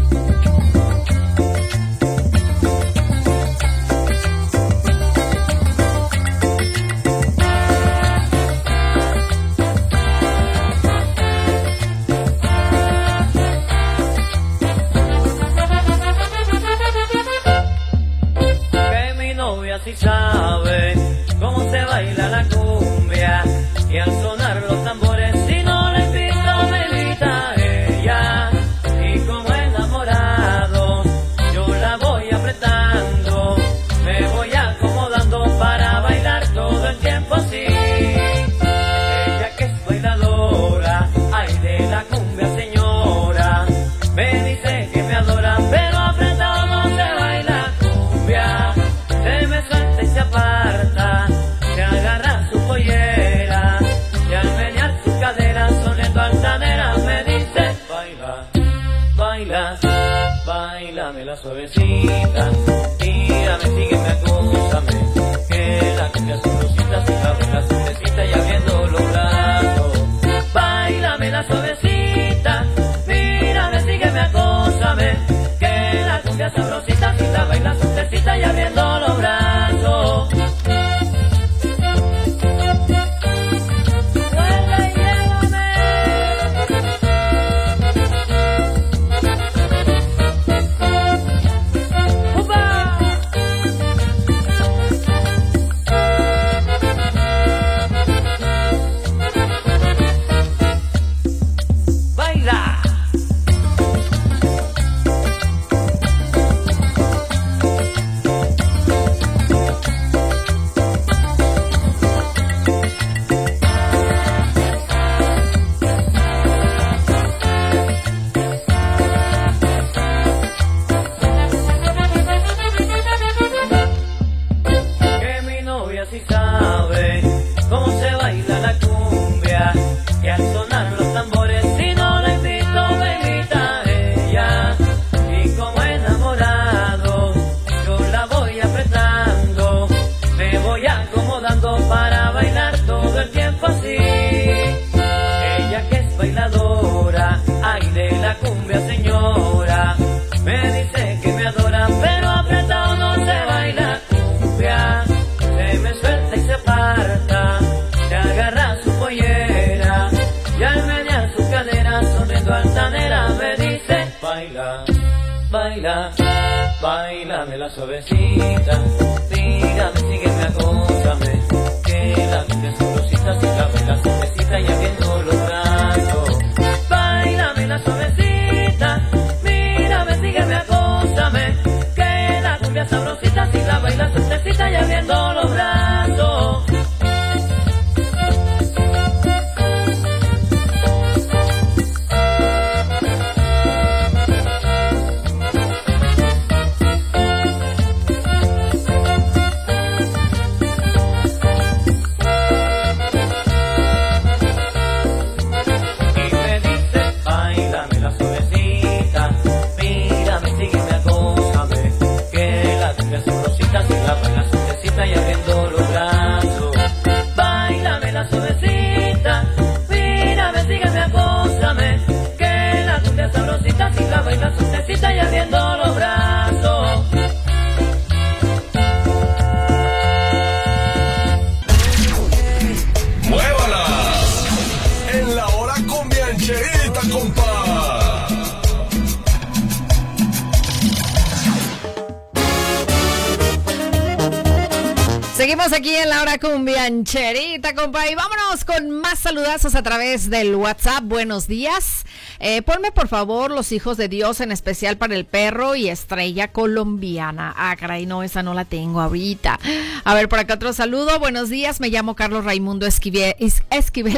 cumbiancherita, 246.44 247.74
compa. 247.74 248.06
Y 248.06 248.14
vámonos 248.14 248.66
con 248.66 248.90
más 248.90 249.18
saludazos 249.18 249.74
a 249.74 249.82
través 249.82 250.28
del 250.28 250.54
WhatsApp. 250.54 251.02
Buenos 251.02 251.48
días. 251.48 252.04
Eh, 252.38 252.60
ponme, 252.60 252.92
por 252.92 253.08
favor, 253.08 253.50
los 253.50 253.72
hijos 253.72 253.96
de 253.96 254.08
Dios, 254.08 254.42
en 254.42 254.52
especial 254.52 254.98
para 254.98 255.14
el 255.14 255.24
perro 255.24 255.74
y 255.74 255.88
estrella 255.88 256.52
colombiana. 256.52 257.54
Ah, 257.56 257.74
caray, 257.76 258.04
no, 258.04 258.22
esa 258.22 258.42
no 258.42 258.52
la 258.52 258.66
tengo 258.66 259.00
ahorita. 259.00 259.58
A 260.04 260.14
ver, 260.14 260.28
por 260.28 260.38
acá 260.38 260.54
otro 260.54 260.74
saludo. 260.74 261.18
Buenos 261.18 261.48
días, 261.48 261.80
me 261.80 261.88
llamo 261.88 262.14
Carlos 262.14 262.44
Raimundo 262.44 262.84
Esquivel, 262.84 263.34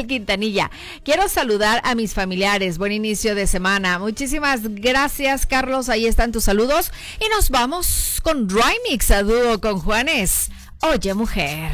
Quintanilla. 0.07 0.69
Quiero 1.05 1.29
saludar 1.29 1.79
a 1.85 1.95
mis 1.95 2.13
familiares. 2.13 2.77
Buen 2.77 2.91
inicio 2.91 3.35
de 3.35 3.47
semana. 3.47 3.99
Muchísimas 3.99 4.61
gracias, 4.63 5.45
Carlos. 5.45 5.87
Ahí 5.87 6.05
están 6.05 6.33
tus 6.33 6.43
saludos. 6.43 6.91
Y 7.25 7.29
nos 7.29 7.49
vamos 7.49 8.19
con 8.21 8.49
Rymix 8.49 9.11
a 9.11 9.23
dúo 9.23 9.61
con 9.61 9.79
Juanes. 9.79 10.49
Oye, 10.81 11.13
mujer. 11.13 11.71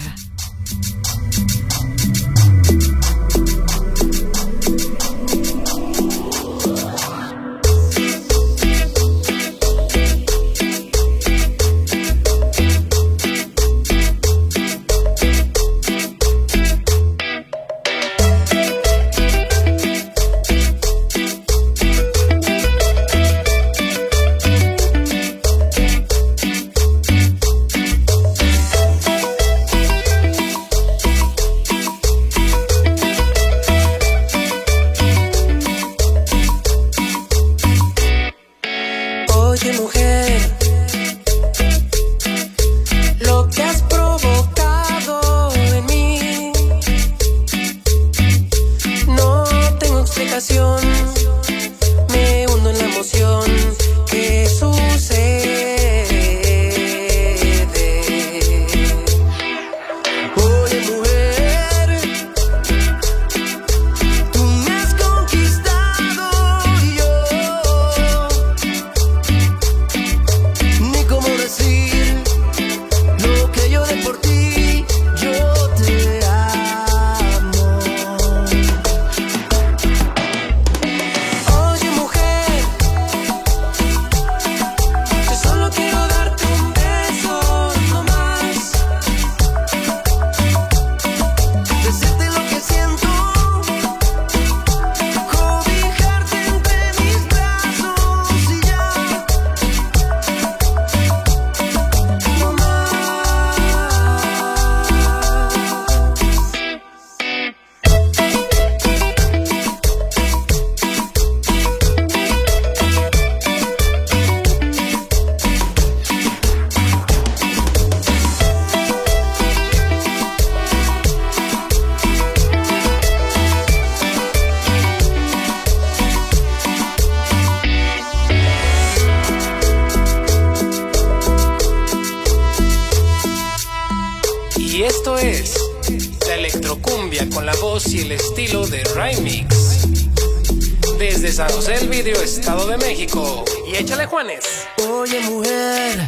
Estado 142.21 142.67
de 142.67 142.77
México. 142.77 143.43
Y 143.67 143.75
échale 143.75 144.05
Juanes. 144.05 144.67
Oye, 144.87 145.19
mujer. 145.21 146.07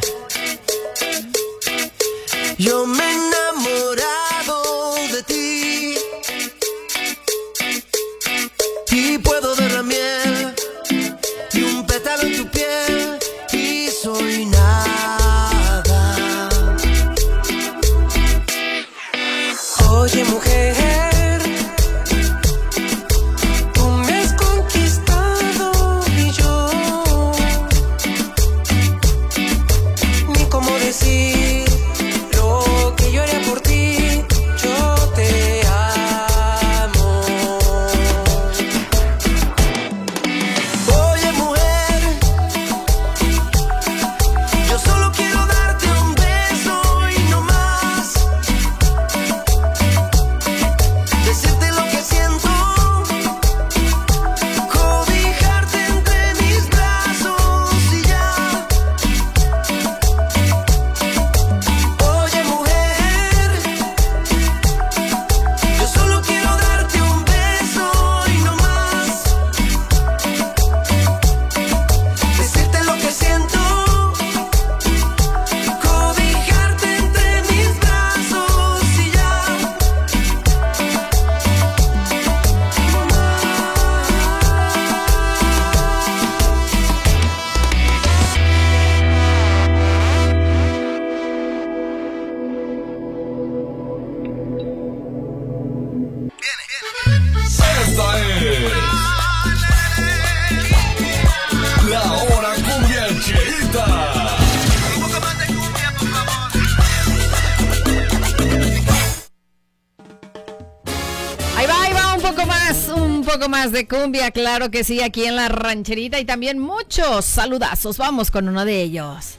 De 113.76 113.88
cumbia, 113.90 114.32
claro 114.32 114.72
que 114.72 114.86
sí, 114.86 115.04
aquí 115.04 115.26
en 115.26 115.36
la 115.36 115.50
rancherita 115.50 116.18
y 116.18 116.24
también 116.24 116.60
muchos 116.60 117.26
saludazos. 117.26 117.98
Vamos 117.98 118.32
con 118.32 118.48
uno 118.48 118.64
de 118.64 118.82
ellos. 118.82 119.36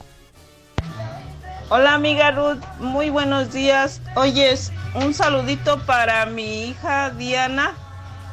Hola 1.69 1.95
amiga 1.95 2.29
Ruth, 2.29 2.63
muy 2.79 3.09
buenos 3.09 3.51
días. 3.51 3.99
Oyes, 4.15 4.71
un 4.93 5.15
saludito 5.15 5.79
para 5.87 6.27
mi 6.27 6.65
hija 6.65 7.09
Diana 7.09 7.73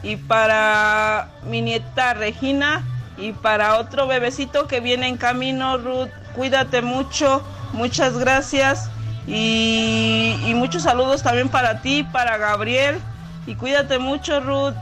y 0.02 0.16
para 0.16 1.30
mi 1.44 1.62
nieta 1.62 2.12
Regina 2.12 2.84
y 3.16 3.32
para 3.32 3.78
otro 3.78 4.06
bebecito 4.06 4.68
que 4.68 4.80
viene 4.80 5.08
en 5.08 5.16
camino, 5.16 5.78
Ruth. 5.78 6.10
Cuídate 6.36 6.82
mucho, 6.82 7.42
muchas 7.72 8.18
gracias 8.18 8.90
y, 9.26 10.36
y 10.46 10.52
muchos 10.54 10.82
saludos 10.82 11.22
también 11.22 11.48
para 11.48 11.80
ti, 11.80 12.02
para 12.02 12.36
Gabriel 12.36 13.00
y 13.46 13.54
cuídate 13.54 13.98
mucho, 13.98 14.40
Ruth. 14.40 14.74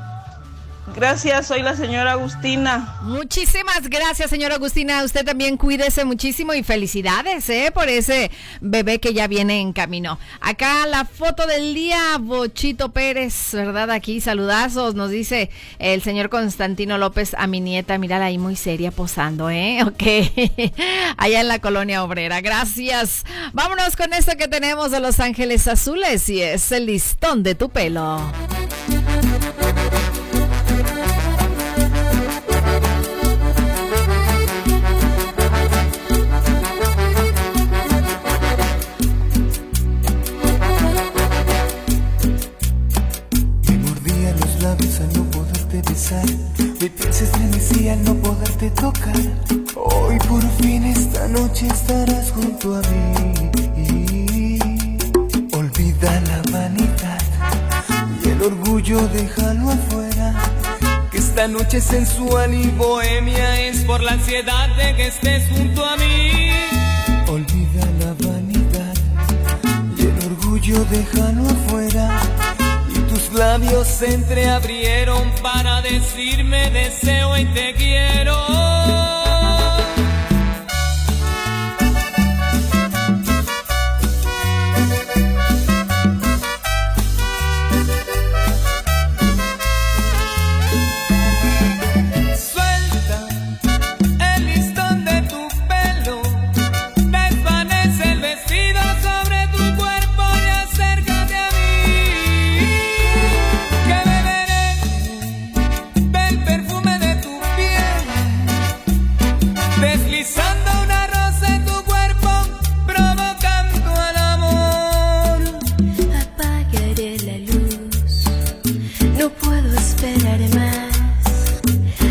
Gracias, 0.95 1.47
soy 1.47 1.63
la 1.63 1.77
señora 1.77 2.13
Agustina. 2.13 2.99
Muchísimas 3.03 3.89
gracias, 3.89 4.29
señora 4.29 4.57
Agustina. 4.57 5.05
Usted 5.05 5.25
también 5.25 5.57
cuídese 5.57 6.05
muchísimo 6.05 6.55
y 6.55 6.65
felicidades 6.65 7.49
¿eh? 7.51 7.71
por 7.73 7.89
ese 7.89 8.31
bebé 8.61 8.99
que 8.99 9.15
ya 9.15 9.29
viene 9.29 9.61
en 9.61 9.73
camino. 9.73 10.19
Acá 10.41 10.87
la 10.87 11.05
foto 11.05 11.47
del 11.47 11.73
día, 11.75 12.19
Bochito 12.19 12.91
Pérez, 12.91 13.51
¿verdad? 13.53 13.91
Aquí 13.91 14.21
saludazos, 14.21 14.95
nos 14.97 15.11
dice 15.11 15.51
el 15.79 16.03
señor 16.03 16.29
Constantino 16.31 16.99
López 16.99 17.35
a 17.39 17.47
mi 17.47 17.61
nieta. 17.61 17.97
Mírala 17.97 18.27
ahí 18.27 18.39
muy 18.39 18.57
seria 18.57 18.91
posando, 18.91 19.51
¿eh? 19.51 19.83
Ok. 19.93 20.03
Allá 21.17 21.41
en 21.41 21.49
la 21.49 21.61
colonia 21.61 22.03
obrera. 22.03 22.41
Gracias. 22.41 23.25
Vámonos 23.53 23.95
con 23.95 24.13
esto 24.13 24.37
que 24.37 24.49
tenemos 24.49 24.91
de 24.91 25.01
Los 25.01 25.21
Ángeles 25.21 25.69
Azules 25.69 26.29
y 26.29 26.43
es 26.43 26.73
el 26.73 26.87
listón 26.87 27.43
de 27.43 27.55
tu 27.55 27.69
pelo. 27.69 28.21
A 52.65 52.81
mí. 52.91 54.59
Olvida 55.53 56.21
la 56.29 56.43
vanidad 56.53 57.21
y 58.25 58.29
el 58.29 58.41
orgullo 58.41 59.09
déjalo 59.09 59.71
afuera. 59.71 60.33
Que 61.11 61.19
esta 61.19 61.49
noche 61.49 61.81
sensual 61.81 62.55
y 62.55 62.69
bohemia 62.71 63.61
es 63.63 63.81
por 63.85 64.01
la 64.01 64.13
ansiedad 64.13 64.69
de 64.77 64.95
que 64.95 65.09
estés 65.09 65.49
junto 65.49 65.85
a 65.85 65.97
mí. 65.97 66.51
Olvida 67.27 67.85
la 67.99 68.15
vanidad 68.29 68.95
y 69.99 70.03
el 70.03 70.25
orgullo 70.31 70.85
déjalo 70.85 71.45
afuera. 71.45 72.21
Y 72.95 72.99
tus 73.13 73.33
labios 73.33 73.89
se 73.89 74.15
entreabrieron 74.15 75.33
para 75.43 75.83
decirme 75.83 76.71
deseo 76.71 77.37
y 77.39 77.45
te 77.47 77.75
quiero. 77.75 78.82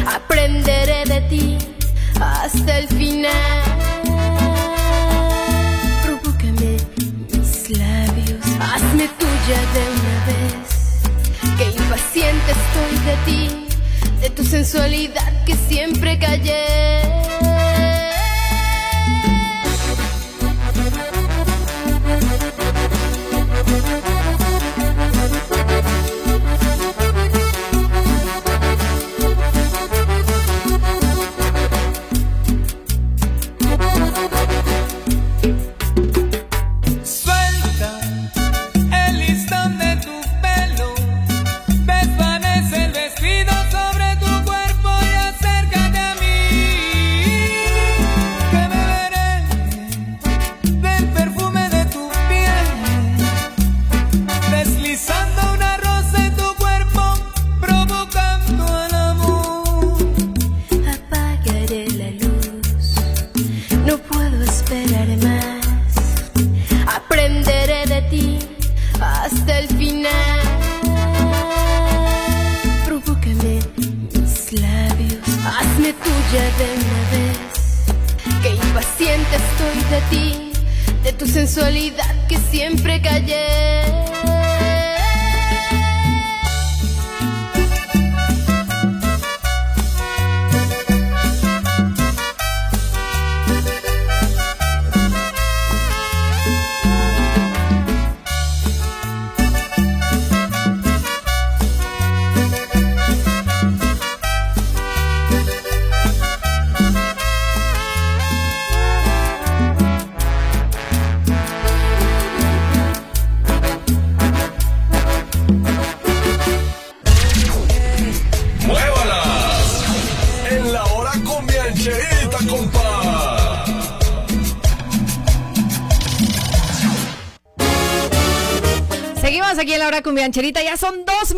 Aprenderé 0.05 1.05
de 1.05 1.21
ti 1.29 1.57
hasta 2.19 2.79
el 2.79 2.87
final. 2.87 3.61
Provócame 6.03 6.77
mis 7.33 7.69
labios, 7.77 8.45
hazme 8.59 9.07
tuya 9.19 9.59
de 9.73 9.83
una 9.97 10.17
vez. 10.29 11.57
Que 11.57 11.65
impaciente 11.81 12.51
estoy 12.51 12.93
de 13.05 13.15
ti, 13.25 13.67
de 14.21 14.29
tu 14.29 14.43
sensualidad 14.43 15.45
que 15.45 15.55
siempre 15.55 16.17
callé. 16.19 17.50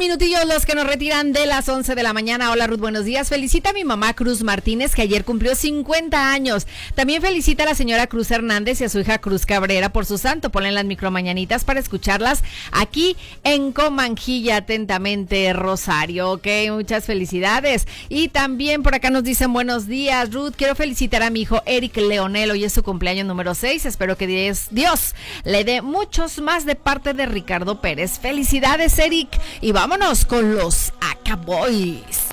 Minutillos 0.04 0.46
los 0.46 0.66
que 0.66 0.76
nos 0.76 0.86
retiran 0.86 1.32
de 1.32 1.46
las 1.46 1.70
11 1.70 1.96
de 1.96 2.04
la 2.04 2.12
mañana. 2.12 2.52
Hola 2.52 2.68
Ruth, 2.68 2.82
buenos 2.82 3.06
días. 3.06 3.30
Felicita 3.30 3.70
a 3.70 3.74
mi 3.74 3.86
mamá 3.86 4.14
Cruz 4.14 4.44
Martínez, 4.44 4.94
que 4.96 5.02
ayer 5.02 5.24
cumplió 5.24 5.56
50 5.56 6.30
años. 6.30 6.68
También 6.94 7.22
felicita 7.22 7.64
a 7.64 7.68
la 7.68 7.74
señora 7.74 8.08
Cruz 8.08 8.30
Hernández 8.30 8.82
y 8.82 8.84
a 8.84 8.90
su 8.90 9.00
hija 9.00 9.20
Cruz 9.20 9.46
Cabrera 9.46 9.94
por 9.94 10.06
su 10.06 10.18
santo. 10.18 10.50
Ponen 10.50 10.76
las 10.76 10.84
micromañanitas 10.84 11.64
para 11.64 11.80
escucharlas 11.80 12.44
aquí 12.74 13.16
en 13.46 13.72
Comanjilla. 13.72 14.58
Atentamente, 14.58 15.54
Rosario. 15.54 16.32
Ok, 16.32 16.48
muchas 16.72 17.06
felicidades. 17.06 17.88
Y 18.10 18.28
también 18.28 18.84
por 18.84 18.96
acá 18.96 19.10
nos 19.10 19.24
dicen 19.24 19.54
buenos 19.54 19.88
días, 19.88 20.34
Ruth. 20.34 20.56
Quiero 20.58 20.76
felicitar 20.76 21.24
a 21.24 21.30
mi 21.30 21.44
hijo 21.44 21.62
Eric 21.66 21.96
Leonel. 21.96 22.52
Hoy 22.52 22.66
es 22.66 22.74
su 22.74 22.84
cumpleaños 22.84 23.26
número 23.26 23.56
6. 23.56 23.86
Espero 23.86 24.18
que 24.18 24.28
Dios, 24.28 25.16
le 25.46 25.64
dé 25.64 25.82
muchos 25.82 26.42
más 26.42 26.66
de 26.66 26.76
parte 26.76 27.14
de 27.14 27.26
Ricardo 27.26 27.80
Pérez. 27.80 28.20
Felicidades, 28.20 29.00
Eric. 29.00 29.30
Y 29.62 29.72
vámonos 29.94 30.26
con 30.26 30.56
los 30.56 30.92
Acaboys. 31.02 32.30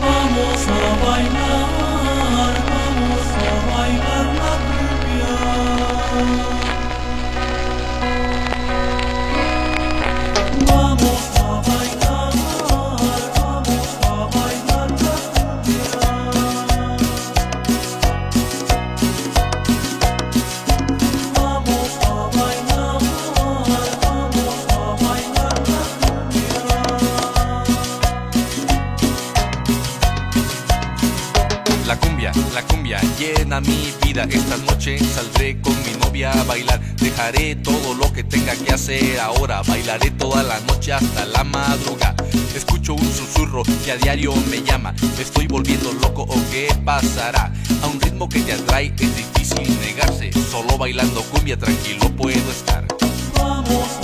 Vamos 0.00 1.39
La 31.90 31.98
cumbia, 31.98 32.30
la 32.54 32.62
cumbia 32.62 33.00
llena 33.18 33.60
mi 33.60 33.92
vida. 34.00 34.22
Esta 34.30 34.56
noche 34.58 34.96
saldré 35.00 35.60
con 35.60 35.74
mi 35.82 35.92
novia 36.00 36.30
a 36.30 36.44
bailar. 36.44 36.80
Dejaré 36.98 37.56
todo 37.56 37.94
lo 37.94 38.12
que 38.12 38.22
tenga 38.22 38.54
que 38.54 38.72
hacer 38.72 39.18
ahora. 39.18 39.60
Bailaré 39.66 40.12
toda 40.12 40.44
la 40.44 40.60
noche 40.60 40.92
hasta 40.92 41.24
la 41.24 41.42
madruga. 41.42 42.14
Escucho 42.54 42.94
un 42.94 43.12
susurro 43.12 43.64
que 43.84 43.90
a 43.90 43.96
diario 43.96 44.32
me 44.48 44.62
llama. 44.62 44.94
¿Me 45.16 45.22
estoy 45.24 45.48
volviendo 45.48 45.92
loco 45.94 46.22
o 46.22 46.36
qué 46.52 46.68
pasará? 46.84 47.52
A 47.82 47.88
un 47.88 48.00
ritmo 48.00 48.28
que 48.28 48.38
te 48.38 48.52
atrae 48.52 48.94
es 48.96 49.16
difícil 49.16 49.76
negarse. 49.80 50.30
Solo 50.48 50.78
bailando 50.78 51.24
cumbia 51.24 51.58
tranquilo 51.58 52.08
puedo 52.16 52.52
estar. 52.52 52.86
Vamos 53.34 53.98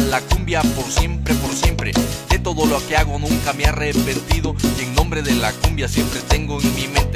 la 0.00 0.20
cumbia 0.20 0.62
por 0.62 0.84
siempre, 0.84 1.34
por 1.34 1.54
siempre. 1.54 1.92
De 2.30 2.38
todo 2.38 2.66
lo 2.66 2.84
que 2.86 2.96
hago 2.96 3.18
nunca 3.18 3.52
me 3.52 3.64
he 3.64 3.66
arrepentido 3.66 4.54
y 4.78 4.82
en 4.82 4.94
nombre 4.94 5.22
de 5.22 5.34
la 5.34 5.52
cumbia 5.52 5.88
siempre 5.88 6.20
tengo 6.28 6.60
en 6.60 6.74
mi 6.74 6.88
mente. 6.88 7.07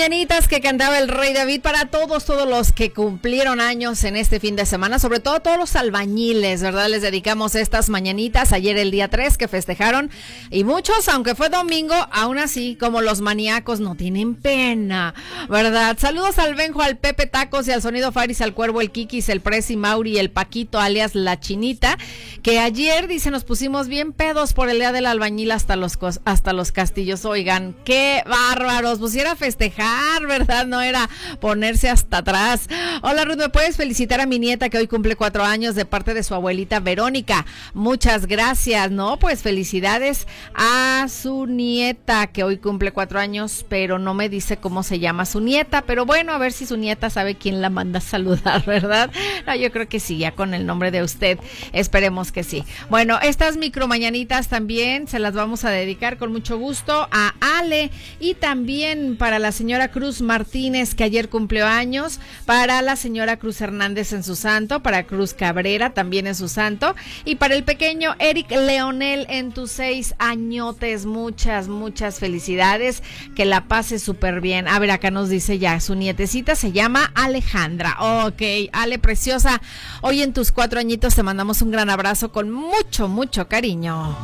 Mañanitas 0.00 0.39
que 0.50 0.60
cantaba 0.60 0.98
el 0.98 1.06
rey 1.06 1.32
David 1.32 1.60
para 1.60 1.86
todos, 1.86 2.24
todos 2.24 2.48
los 2.48 2.72
que 2.72 2.90
cumplieron 2.90 3.60
años 3.60 4.02
en 4.02 4.16
este 4.16 4.40
fin 4.40 4.56
de 4.56 4.66
semana, 4.66 4.98
sobre 4.98 5.20
todo 5.20 5.38
todos 5.38 5.56
los 5.56 5.76
albañiles, 5.76 6.60
¿verdad? 6.60 6.88
Les 6.88 7.02
dedicamos 7.02 7.54
estas 7.54 7.88
mañanitas, 7.88 8.52
ayer 8.52 8.76
el 8.76 8.90
día 8.90 9.06
3 9.06 9.38
que 9.38 9.46
festejaron 9.46 10.10
y 10.50 10.64
muchos, 10.64 11.08
aunque 11.08 11.36
fue 11.36 11.50
domingo, 11.50 11.94
aún 12.10 12.36
así, 12.36 12.76
como 12.80 13.00
los 13.00 13.20
maníacos, 13.20 13.78
no 13.78 13.94
tienen 13.94 14.34
pena, 14.34 15.14
¿verdad? 15.48 15.96
Saludos 16.00 16.40
al 16.40 16.56
Benjo, 16.56 16.82
al 16.82 16.98
Pepe 16.98 17.26
Tacos 17.26 17.68
y 17.68 17.70
al 17.70 17.80
Sonido 17.80 18.10
Faris, 18.10 18.40
al 18.40 18.52
Cuervo, 18.52 18.80
el 18.80 18.90
Kikis, 18.90 19.28
el 19.28 19.42
Prezi 19.42 19.76
Mauri, 19.76 20.18
el 20.18 20.32
Paquito, 20.32 20.80
alias 20.80 21.14
La 21.14 21.38
Chinita, 21.38 21.96
que 22.42 22.58
ayer, 22.58 23.06
dice, 23.06 23.30
nos 23.30 23.44
pusimos 23.44 23.86
bien 23.86 24.12
pedos 24.12 24.52
por 24.52 24.68
el 24.68 24.78
día 24.78 24.90
del 24.90 25.06
albañil 25.06 25.52
hasta 25.52 25.76
los, 25.76 25.96
hasta 26.24 26.52
los 26.52 26.72
castillos. 26.72 27.24
Oigan, 27.24 27.76
qué 27.84 28.24
bárbaros, 28.26 28.98
pusiera 28.98 29.32
a 29.32 29.36
festejar, 29.36 30.26
¿verdad? 30.26 30.39
No 30.66 30.80
era 30.80 31.08
ponerse 31.40 31.88
hasta 31.88 32.18
atrás. 32.18 32.68
Hola 33.02 33.24
Ruth, 33.24 33.36
¿me 33.36 33.48
puedes 33.48 33.76
felicitar 33.76 34.20
a 34.20 34.26
mi 34.26 34.38
nieta 34.38 34.68
que 34.68 34.78
hoy 34.78 34.86
cumple 34.86 35.16
cuatro 35.16 35.44
años 35.44 35.74
de 35.74 35.84
parte 35.84 36.14
de 36.14 36.22
su 36.22 36.34
abuelita 36.34 36.80
Verónica? 36.80 37.46
Muchas 37.74 38.26
gracias, 38.26 38.90
¿no? 38.90 39.18
Pues 39.18 39.42
felicidades 39.42 40.26
a 40.54 41.06
su 41.08 41.46
nieta 41.46 42.26
que 42.28 42.44
hoy 42.44 42.58
cumple 42.58 42.92
cuatro 42.92 43.18
años, 43.18 43.64
pero 43.68 43.98
no 43.98 44.14
me 44.14 44.28
dice 44.28 44.56
cómo 44.56 44.82
se 44.82 44.98
llama 44.98 45.24
su 45.24 45.40
nieta, 45.40 45.82
pero 45.82 46.06
bueno, 46.06 46.32
a 46.32 46.38
ver 46.38 46.52
si 46.52 46.66
su 46.66 46.76
nieta 46.76 47.10
sabe 47.10 47.36
quién 47.36 47.60
la 47.60 47.70
manda 47.70 47.98
a 47.98 48.02
saludar, 48.02 48.64
¿verdad? 48.66 49.10
Yo 49.58 49.70
creo 49.72 49.88
que 49.88 50.00
sí, 50.00 50.18
ya 50.18 50.32
con 50.32 50.54
el 50.54 50.66
nombre 50.66 50.90
de 50.90 51.02
usted, 51.02 51.38
esperemos 51.72 52.32
que 52.32 52.44
sí. 52.44 52.64
Bueno, 52.88 53.18
estas 53.22 53.56
micromañanitas 53.56 54.48
también 54.48 55.08
se 55.08 55.18
las 55.18 55.34
vamos 55.34 55.64
a 55.64 55.70
dedicar 55.70 56.18
con 56.18 56.32
mucho 56.32 56.58
gusto 56.58 57.08
a 57.10 57.34
Ale 57.58 57.90
y 58.18 58.34
también 58.34 59.16
para 59.16 59.38
la 59.38 59.52
señora 59.52 59.88
Cruz 59.88 60.22
Martínez, 60.30 60.94
que 60.94 61.02
ayer 61.02 61.28
cumplió 61.28 61.66
años, 61.66 62.20
para 62.46 62.82
la 62.82 62.94
señora 62.94 63.36
Cruz 63.36 63.60
Hernández 63.60 64.12
en 64.12 64.22
su 64.22 64.36
santo, 64.36 64.78
para 64.78 65.02
Cruz 65.02 65.34
Cabrera 65.34 65.90
también 65.90 66.28
en 66.28 66.36
su 66.36 66.46
santo, 66.46 66.94
y 67.24 67.34
para 67.34 67.56
el 67.56 67.64
pequeño 67.64 68.14
Eric 68.20 68.48
Leonel 68.52 69.26
en 69.28 69.50
tus 69.50 69.72
seis 69.72 70.14
añotes. 70.20 71.04
Muchas, 71.04 71.66
muchas 71.66 72.20
felicidades. 72.20 73.02
Que 73.34 73.44
la 73.44 73.64
pase 73.64 73.98
súper 73.98 74.40
bien. 74.40 74.68
A 74.68 74.78
ver, 74.78 74.92
acá 74.92 75.10
nos 75.10 75.28
dice 75.30 75.58
ya, 75.58 75.80
su 75.80 75.96
nietecita 75.96 76.54
se 76.54 76.70
llama 76.70 77.10
Alejandra. 77.16 77.96
Ok, 77.98 78.70
Ale 78.72 79.00
preciosa. 79.00 79.60
Hoy 80.00 80.22
en 80.22 80.32
tus 80.32 80.52
cuatro 80.52 80.78
añitos 80.78 81.16
te 81.16 81.24
mandamos 81.24 81.60
un 81.60 81.72
gran 81.72 81.90
abrazo 81.90 82.30
con 82.30 82.52
mucho, 82.52 83.08
mucho 83.08 83.48
cariño. 83.48 84.16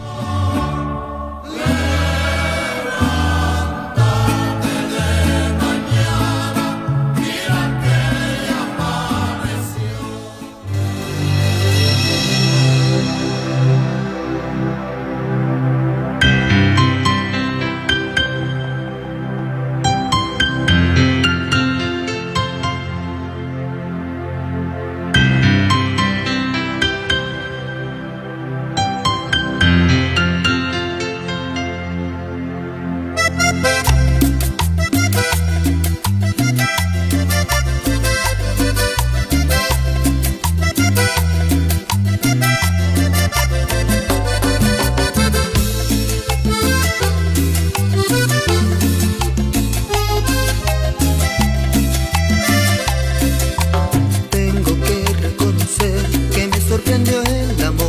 El 57.24 57.64
amor. 57.64 57.85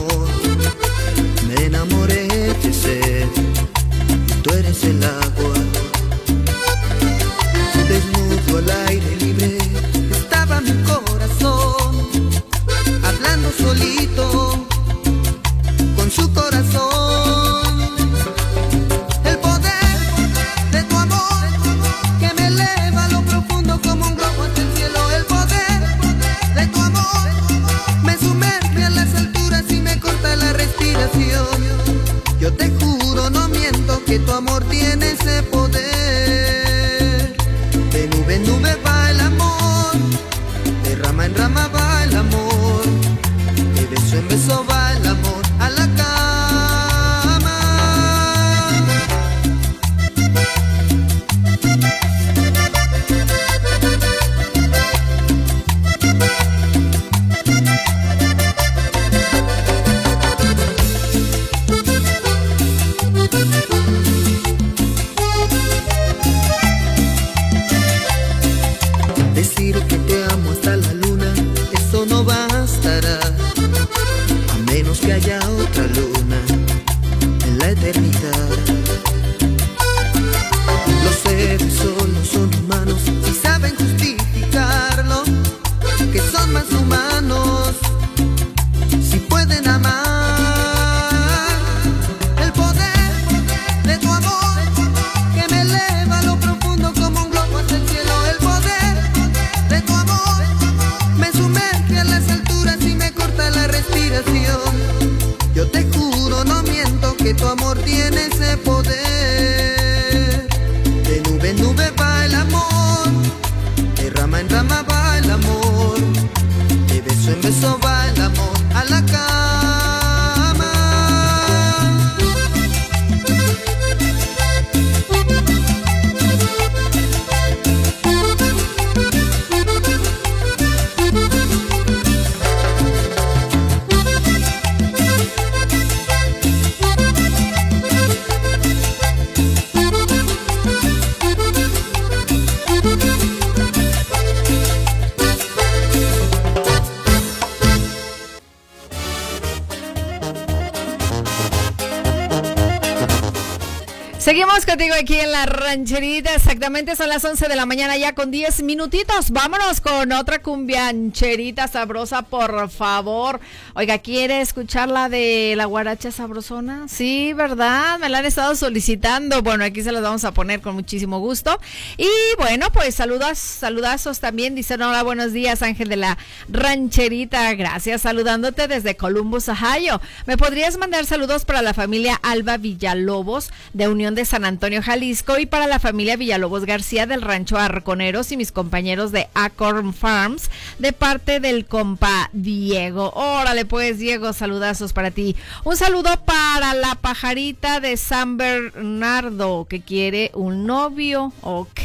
aqui 155.08 155.17
la 155.38 155.46
rancherita. 155.46 156.34
Exactamente 156.34 156.96
son 156.96 157.10
las 157.10 157.24
11 157.24 157.48
de 157.48 157.56
la 157.56 157.68
mañana 157.68 157.96
ya 157.96 158.16
con 158.16 158.32
10 158.32 158.64
minutitos. 158.64 159.30
Vámonos 159.30 159.82
con 159.82 160.12
otra 160.12 160.42
cumbiancherita 160.42 161.68
sabrosa, 161.68 162.24
por 162.24 162.70
favor. 162.70 163.40
Oiga, 163.76 164.00
¿quiere 164.00 164.42
escuchar 164.42 164.90
la 164.90 165.10
de 165.10 165.54
la 165.56 165.66
guaracha 165.66 166.12
sabrosona? 166.12 166.88
Sí, 166.88 167.34
¿verdad? 167.34 168.00
Me 168.00 168.10
la 168.10 168.20
han 168.20 168.26
estado 168.26 168.56
solicitando. 168.56 169.44
Bueno, 169.44 169.64
aquí 169.64 169.84
se 169.84 169.92
las 169.92 170.02
vamos 170.02 170.24
a 170.24 170.32
poner 170.32 170.62
con 170.62 170.74
muchísimo 170.74 171.20
gusto. 171.20 171.60
Y 171.98 172.10
bueno, 172.40 172.72
pues 172.72 172.96
saludas, 172.96 173.38
saludazos 173.38 174.20
también. 174.20 174.56
Dicen, 174.56 174.82
hola, 174.82 175.04
buenos 175.04 175.34
días, 175.34 175.62
Ángel 175.62 175.90
de 175.90 175.98
la 175.98 176.18
rancherita. 176.50 177.54
Gracias, 177.54 178.02
saludándote 178.02 178.68
desde 178.68 178.96
Columbus, 178.96 179.50
Ohio. 179.50 180.02
¿Me 180.26 180.36
podrías 180.36 180.78
mandar 180.78 181.06
saludos 181.06 181.46
para 181.46 181.62
la 181.62 181.76
familia 181.76 182.20
Alba 182.24 182.58
Villalobos 182.58 183.52
de 183.74 183.88
Unión 183.88 184.16
de 184.16 184.26
San 184.26 184.44
Antonio, 184.44 184.82
Jalisco 184.82 185.27
y 185.38 185.46
para 185.46 185.68
la 185.68 185.80
familia 185.80 186.16
Villalobos 186.16 186.66
García 186.66 187.06
del 187.06 187.22
Rancho 187.22 187.58
Arconeros 187.58 188.32
y 188.32 188.38
mis 188.38 188.54
compañeros 188.54 189.12
de 189.12 189.28
Acorn 189.34 189.94
Farms 189.94 190.50
de 190.80 190.94
parte 190.94 191.42
del 191.42 191.66
compa 191.66 192.30
Diego. 192.32 193.12
Órale 193.14 193.66
pues 193.66 194.00
Diego, 194.00 194.32
saludazos 194.32 194.94
para 194.94 195.12
ti. 195.12 195.36
Un 195.66 195.76
saludo 195.76 196.10
para 196.24 196.74
la 196.74 196.96
pajarita 196.96 197.82
de 197.82 197.98
San 197.98 198.38
Bernardo 198.38 199.68
que 199.70 199.82
quiere 199.82 200.32
un 200.34 200.66
novio. 200.66 201.34
Ok. 201.42 201.82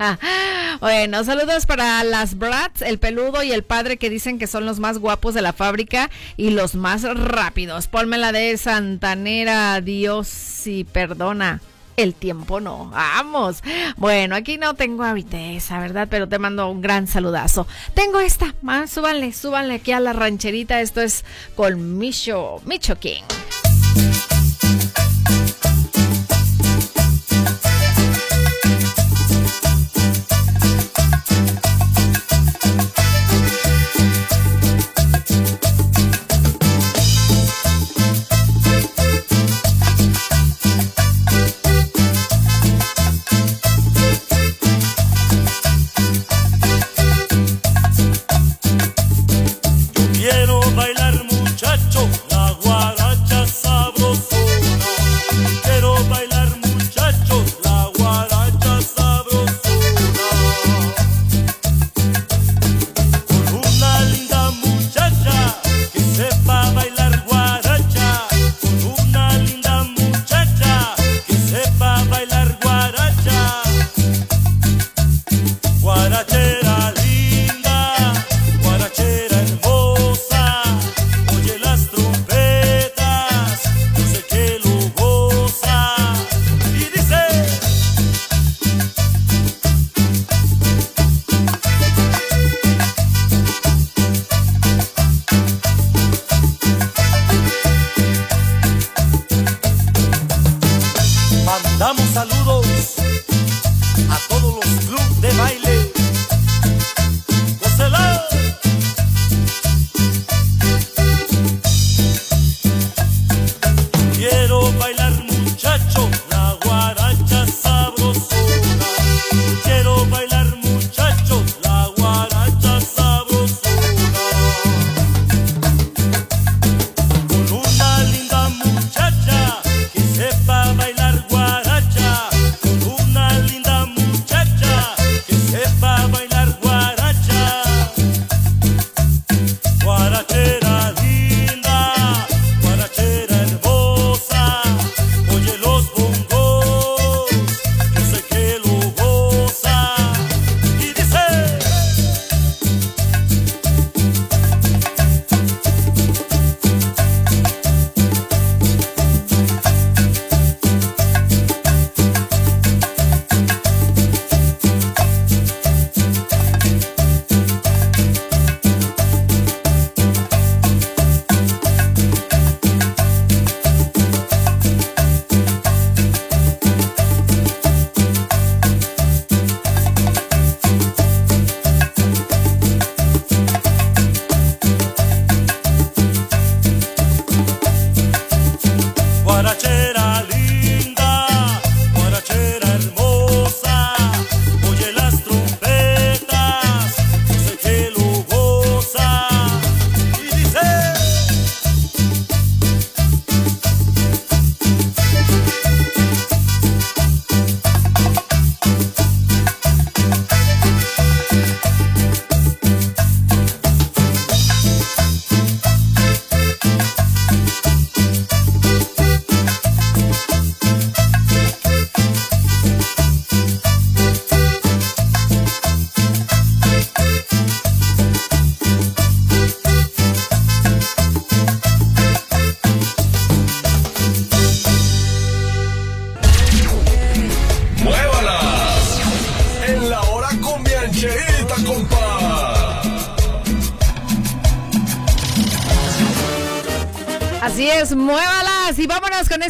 bueno, 0.80 1.24
saludos 1.24 1.66
para 1.66 2.02
las 2.04 2.38
Brats, 2.38 2.80
el 2.80 2.98
peludo 2.98 3.42
y 3.42 3.52
el 3.52 3.64
padre 3.64 3.98
que 3.98 4.08
dicen 4.08 4.38
que 4.38 4.46
son 4.46 4.64
los 4.64 4.80
más 4.80 4.98
guapos 4.98 5.34
de 5.34 5.42
la 5.42 5.52
fábrica 5.52 6.10
y 6.38 6.50
los 6.50 6.74
más 6.74 7.02
rápidos. 7.02 7.86
Ponme 7.86 8.16
la 8.16 8.32
de 8.32 8.56
Santanera, 8.56 9.80
Dios 9.82 10.66
y 10.66 10.84
perdona. 10.84 11.60
El 11.96 12.14
tiempo 12.14 12.60
no. 12.60 12.86
Vamos. 12.90 13.62
Bueno, 13.96 14.34
aquí 14.36 14.58
no 14.58 14.74
tengo 14.74 15.04
ahorita 15.04 15.38
esa, 15.38 15.78
¿verdad? 15.78 16.08
Pero 16.10 16.28
te 16.28 16.38
mando 16.38 16.68
un 16.68 16.80
gran 16.80 17.06
saludazo. 17.06 17.66
Tengo 17.94 18.20
esta. 18.20 18.54
Más, 18.62 18.90
súbanle, 18.90 19.32
súbanle 19.32 19.74
aquí 19.74 19.92
a 19.92 20.00
la 20.00 20.12
rancherita. 20.12 20.80
Esto 20.80 21.00
es 21.00 21.24
con 21.54 21.98
Micho, 21.98 22.60
Micho 22.64 22.98
King. 22.98 23.22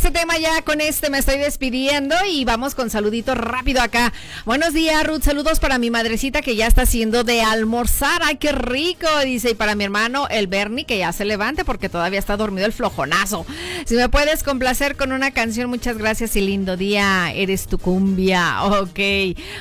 said 0.06 0.15
tema 0.16 0.38
ya, 0.38 0.62
con 0.62 0.80
este 0.80 1.10
me 1.10 1.18
estoy 1.18 1.36
despidiendo 1.36 2.16
y 2.26 2.46
vamos 2.46 2.74
con 2.74 2.88
saluditos 2.88 3.36
rápido 3.36 3.82
acá. 3.82 4.14
Buenos 4.46 4.72
días, 4.72 5.06
Ruth, 5.06 5.20
saludos 5.22 5.60
para 5.60 5.76
mi 5.76 5.90
madrecita 5.90 6.40
que 6.40 6.56
ya 6.56 6.66
está 6.66 6.82
haciendo 6.82 7.22
de 7.22 7.42
almorzar, 7.42 8.22
ay, 8.24 8.36
qué 8.36 8.52
rico, 8.52 9.06
dice, 9.26 9.50
y 9.50 9.54
para 9.54 9.74
mi 9.74 9.84
hermano, 9.84 10.26
el 10.30 10.46
Bernie, 10.46 10.86
que 10.86 10.96
ya 10.96 11.12
se 11.12 11.26
levante 11.26 11.66
porque 11.66 11.90
todavía 11.90 12.18
está 12.18 12.38
dormido 12.38 12.64
el 12.64 12.72
flojonazo. 12.72 13.44
Si 13.84 13.94
me 13.94 14.08
puedes 14.08 14.42
complacer 14.42 14.96
con 14.96 15.12
una 15.12 15.32
canción, 15.32 15.68
muchas 15.68 15.98
gracias 15.98 16.34
y 16.36 16.40
lindo 16.40 16.78
día, 16.78 17.30
eres 17.34 17.66
tu 17.66 17.76
cumbia, 17.76 18.62
ok. 18.64 18.98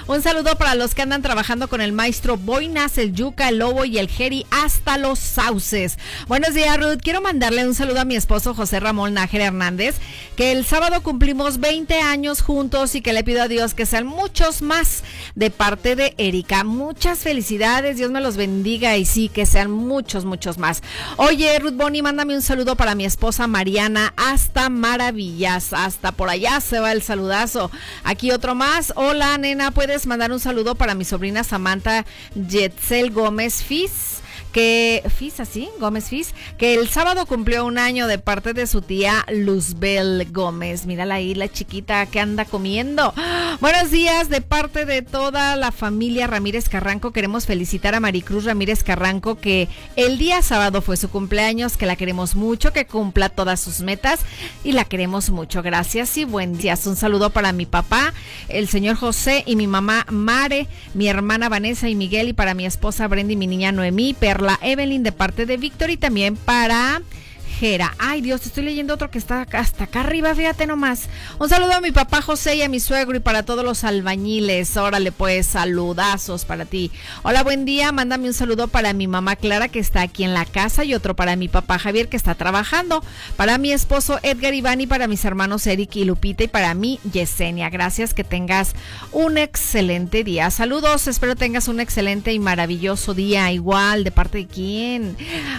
Un 0.07 0.21
saludo 0.21 0.57
para 0.57 0.75
los 0.75 0.95
que 0.95 1.01
andan 1.01 1.21
trabajando 1.21 1.67
con 1.67 1.81
el 1.81 1.91
maestro 1.91 2.37
Boinas, 2.37 2.97
el 2.97 3.13
Yuca, 3.13 3.49
el 3.49 3.57
Lobo 3.57 3.83
y 3.83 3.97
el 3.97 4.07
Jeri 4.07 4.45
hasta 4.51 4.97
los 4.97 5.19
sauces. 5.19 5.97
Buenos 6.29 6.53
días, 6.53 6.79
Ruth, 6.79 7.01
quiero 7.03 7.19
mandarle 7.19 7.67
un 7.67 7.75
saludo 7.75 7.99
a 7.99 8.05
mi 8.05 8.15
esposo 8.15 8.53
José 8.53 8.79
Ramón 8.79 9.15
Nájera 9.15 9.47
Hernández, 9.47 9.95
que 10.37 10.44
el 10.51 10.65
sábado 10.65 11.01
cumplimos 11.01 11.59
20 11.59 11.99
años 12.01 12.41
juntos 12.41 12.93
y 12.95 13.01
que 13.01 13.13
le 13.13 13.23
pido 13.23 13.41
a 13.41 13.47
Dios 13.47 13.73
que 13.73 13.85
sean 13.85 14.05
muchos 14.05 14.61
más 14.61 15.03
de 15.33 15.49
parte 15.49 15.95
de 15.95 16.13
Erika. 16.17 16.63
Muchas 16.63 17.19
felicidades, 17.19 17.97
Dios 17.97 18.11
me 18.11 18.21
los 18.21 18.37
bendiga 18.37 18.95
y 18.97 19.05
sí, 19.05 19.29
que 19.29 19.45
sean 19.45 19.71
muchos, 19.71 20.25
muchos 20.25 20.57
más. 20.57 20.83
Oye, 21.17 21.57
Ruth 21.59 21.73
Bonnie, 21.75 22.01
mándame 22.01 22.35
un 22.35 22.41
saludo 22.41 22.75
para 22.75 22.95
mi 22.95 23.05
esposa 23.05 23.47
Mariana 23.47 24.13
hasta 24.17 24.69
Maravillas, 24.69 25.73
hasta 25.73 26.11
por 26.11 26.29
allá 26.29 26.61
se 26.61 26.79
va 26.79 26.91
el 26.91 27.01
saludazo. 27.01 27.71
Aquí 28.03 28.31
otro 28.31 28.55
más. 28.55 28.93
Hola, 28.95 29.37
nena, 29.37 29.71
¿puedes 29.71 30.05
mandar 30.05 30.31
un 30.31 30.39
saludo 30.39 30.75
para 30.75 30.95
mi 30.95 31.05
sobrina 31.05 31.43
Samantha 31.43 32.05
Yetzel 32.35 33.11
Gómez 33.11 33.63
Fis? 33.63 34.14
Que 34.55 35.03
Fis, 35.13 35.41
así, 35.41 35.67
Gómez 35.81 36.05
Fis, 36.05 36.33
que 36.57 36.75
el 36.75 36.87
sábado 36.87 37.25
cumplió 37.25 37.65
un 37.65 37.77
año 37.77 38.07
de 38.07 38.19
parte 38.19 38.53
de 38.53 38.67
su 38.67 38.81
tía 38.81 39.25
Luzbel 39.29 40.31
Gómez. 40.31 40.85
Mírala 40.85 41.15
ahí, 41.15 41.35
la 41.35 41.51
chiquita 41.51 42.05
que 42.05 42.21
anda 42.21 42.45
comiendo. 42.45 43.13
Buenos 43.59 43.91
días, 43.91 44.29
de 44.29 44.39
parte 44.39 44.85
de 44.85 45.01
toda 45.01 45.57
la 45.57 45.73
familia 45.73 46.27
Ramírez 46.27 46.69
Carranco, 46.69 47.11
queremos 47.11 47.45
felicitar 47.45 47.95
a 47.95 47.99
Maricruz 47.99 48.45
Ramírez 48.45 48.81
Carranco, 48.81 49.35
que 49.35 49.67
el 49.97 50.17
día 50.17 50.41
sábado 50.41 50.81
fue 50.81 50.95
su 50.95 51.09
cumpleaños, 51.09 51.75
que 51.75 51.85
la 51.85 51.97
queremos 51.97 52.35
mucho, 52.35 52.71
que 52.71 52.87
cumpla 52.87 53.27
todas 53.27 53.59
sus 53.59 53.81
metas 53.81 54.21
y 54.63 54.71
la 54.71 54.85
queremos 54.85 55.31
mucho. 55.31 55.63
Gracias 55.63 56.15
y 56.15 56.23
buen 56.23 56.57
día. 56.57 56.79
Un 56.85 56.95
saludo 56.95 57.29
para 57.29 57.51
mi 57.51 57.65
papá, 57.65 58.13
el 58.47 58.69
señor 58.69 58.95
José 58.95 59.43
y 59.45 59.57
mi 59.57 59.67
mamá 59.67 60.05
Mare, 60.09 60.69
mi 60.93 61.09
hermana 61.09 61.49
Vanessa 61.49 61.89
y 61.89 61.95
Miguel 61.95 62.29
y 62.29 62.33
para 62.33 62.53
mi 62.53 62.65
esposa 62.65 63.09
Brenda 63.09 63.33
y 63.33 63.35
mi 63.35 63.47
niña 63.47 63.73
Noemí, 63.73 64.13
Perla 64.13 64.44
Evelyn 64.61 65.03
de 65.03 65.11
parte 65.11 65.45
de 65.45 65.57
Víctor 65.57 65.89
y 65.89 65.97
también 65.97 66.35
para 66.35 67.01
Jera. 67.45 67.95
Ay 67.99 68.21
Dios, 68.21 68.45
estoy 68.45 68.63
leyendo 68.63 68.93
otro 68.93 69.09
que 69.09 69.17
está 69.17 69.47
hasta 69.53 69.85
acá 69.85 70.01
arriba, 70.01 70.35
fíjate 70.35 70.67
nomás. 70.67 71.09
Un 71.39 71.49
saludo 71.49 71.73
a 71.73 71.81
mi 71.81 71.91
papá 71.91 72.21
José 72.21 72.55
y 72.55 72.61
a 72.61 72.69
mi 72.69 72.79
suegro 72.79 73.15
y 73.15 73.19
para 73.19 73.43
todos 73.43 73.63
los 73.63 73.83
albañiles. 73.83 74.75
Órale 74.77 75.11
pues, 75.11 75.45
saludazos 75.45 76.45
para 76.45 76.65
ti. 76.65 76.91
Hola, 77.23 77.43
buen 77.43 77.65
día. 77.65 77.91
Mándame 77.91 78.27
un 78.27 78.33
saludo 78.33 78.67
para 78.67 78.93
mi 78.93 79.07
mamá 79.07 79.35
Clara 79.35 79.69
que 79.69 79.79
está 79.79 80.01
aquí 80.01 80.23
en 80.23 80.33
la 80.33 80.45
casa 80.45 80.83
y 80.83 80.93
otro 80.93 81.15
para 81.15 81.35
mi 81.35 81.47
papá 81.47 81.79
Javier 81.79 82.09
que 82.09 82.17
está 82.17 82.35
trabajando. 82.35 83.03
Para 83.37 83.57
mi 83.57 83.71
esposo 83.71 84.19
Edgar 84.23 84.53
Iván 84.53 84.81
y 84.81 84.87
para 84.87 85.07
mis 85.07 85.23
hermanos 85.25 85.65
Eric 85.67 85.95
y 85.95 86.05
Lupita 86.05 86.43
y 86.43 86.47
para 86.47 86.73
mí 86.73 86.99
Yesenia. 87.11 87.69
Gracias, 87.69 88.13
que 88.13 88.23
tengas 88.23 88.75
un 89.11 89.37
excelente 89.37 90.23
día. 90.23 90.49
Saludos, 90.51 91.07
espero 91.07 91.35
tengas 91.35 91.67
un 91.67 91.79
excelente 91.79 92.33
y 92.33 92.39
maravilloso 92.39 93.13
día. 93.13 93.51
Igual, 93.51 94.03
¿de 94.03 94.11
parte 94.11 94.39
de 94.39 94.47
quién? 94.47 95.15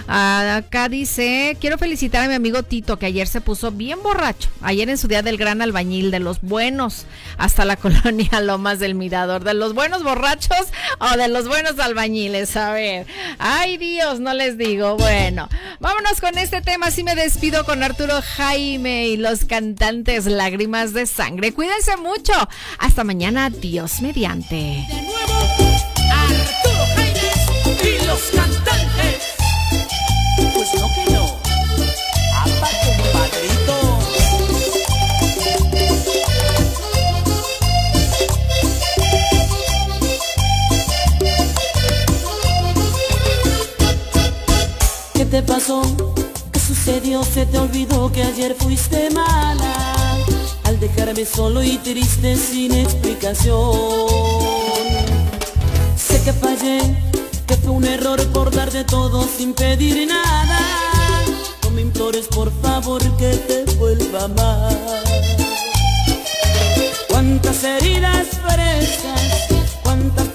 Ah, 0.07 0.57
acá 0.57 0.89
dice, 0.89 1.57
quiero 1.59 1.76
felicitar 1.77 2.23
a 2.23 2.27
mi 2.27 2.33
amigo 2.33 2.63
Tito 2.63 2.97
que 2.97 3.05
ayer 3.05 3.27
se 3.27 3.41
puso 3.41 3.71
bien 3.71 4.01
borracho. 4.01 4.49
Ayer 4.61 4.89
en 4.89 4.97
su 4.97 5.07
día 5.07 5.21
del 5.21 5.37
gran 5.37 5.61
albañil, 5.61 6.11
de 6.11 6.19
los 6.19 6.41
buenos, 6.41 7.05
hasta 7.37 7.65
la 7.65 7.75
colonia 7.77 8.41
Lomas 8.41 8.79
del 8.79 8.95
Mirador. 8.95 9.43
¿De 9.43 9.53
los 9.53 9.73
buenos 9.73 10.03
borrachos 10.03 10.67
o 10.99 11.17
de 11.17 11.27
los 11.27 11.47
buenos 11.47 11.79
albañiles? 11.79 12.55
A 12.57 12.71
ver. 12.71 13.07
Ay 13.39 13.77
Dios, 13.77 14.19
no 14.19 14.33
les 14.33 14.57
digo. 14.57 14.97
Bueno, 14.97 15.49
vámonos 15.79 16.21
con 16.21 16.37
este 16.37 16.61
tema. 16.61 16.87
Así 16.87 17.03
me 17.03 17.15
despido 17.15 17.65
con 17.65 17.83
Arturo 17.83 18.21
Jaime 18.21 19.07
y 19.07 19.17
los 19.17 19.45
cantantes 19.45 20.25
Lágrimas 20.25 20.93
de 20.93 21.05
Sangre. 21.05 21.53
Cuídense 21.53 21.97
mucho. 21.97 22.33
Hasta 22.79 23.03
mañana. 23.03 23.49
Dios 23.49 24.01
mediante. 24.01 24.87
Arturo 26.11 26.85
Jaime 26.95 27.37
y 27.83 28.05
los 28.05 28.21
cantantes. 28.33 29.23
Pues 30.53 30.73
no 30.75 31.16
te 45.41 45.43
pasó? 45.43 45.83
¿Qué 46.51 46.59
sucedió? 46.59 47.23
Se 47.23 47.45
te 47.45 47.59
olvidó 47.59 48.11
que 48.11 48.23
ayer 48.23 48.55
fuiste 48.55 49.11
mala 49.11 49.75
al 50.63 50.79
dejarme 50.79 51.25
solo 51.25 51.61
y 51.61 51.77
triste 51.77 52.35
sin 52.35 52.73
explicación. 52.73 54.07
Sé 55.95 56.23
que 56.23 56.33
fallé, 56.33 56.79
que 57.45 57.55
fue 57.57 57.71
un 57.71 57.85
error 57.85 58.19
por 58.29 58.49
de 58.49 58.83
todo 58.83 59.27
sin 59.37 59.53
pedir 59.53 60.07
nada. 60.07 60.59
No 61.63 61.69
me 61.69 61.81
implores 61.81 62.25
por 62.27 62.51
favor 62.63 63.01
que 63.17 63.35
te 63.47 63.65
vuelva 63.75 64.27
más. 64.29 64.75
Cuántas 67.09 67.63
heridas 67.63 68.25
frescas, 68.43 69.21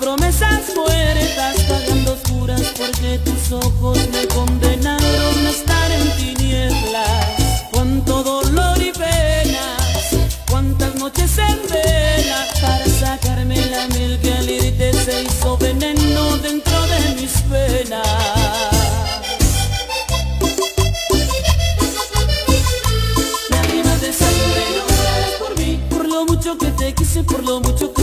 promesas 0.03 0.75
muertas, 0.75 1.61
pagando 1.69 2.15
oscuras 2.15 2.73
porque 2.77 3.21
tus 3.25 3.53
ojos 3.53 3.99
me 4.09 4.27
condenaron 4.27 5.47
a 5.47 5.51
estar 5.51 5.91
en 5.93 6.11
tinieblas. 6.17 7.63
Cuánto 7.71 8.25
dolor 8.25 8.83
y 8.83 8.91
penas, 8.91 10.09
cuántas 10.51 10.97
noches 10.97 11.39
en 11.39 11.59
vela 11.71 12.47
para 12.61 12.85
sacarme 12.87 13.65
la 13.67 13.87
miel 13.89 14.19
que 14.21 14.33
al 14.33 14.51
irte 14.51 14.93
se 14.93 15.23
hizo 15.23 15.57
veneno 15.59 16.37
dentro 16.39 16.83
de 16.89 17.21
mis 17.21 17.33
penas. 17.43 18.07
Lágrimas 23.51 24.01
de 24.01 24.13
sangre 24.13 24.65
por 25.39 25.59
mí 25.59 25.81
Por 25.91 26.09
lo 26.09 26.25
mucho 26.25 26.59
que 26.59 26.71
te 26.73 26.93
quise, 26.93 27.23
por 27.23 27.45
lo 27.45 27.61
mucho 27.61 27.93
que 27.93 28.02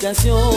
explicación 0.00 0.49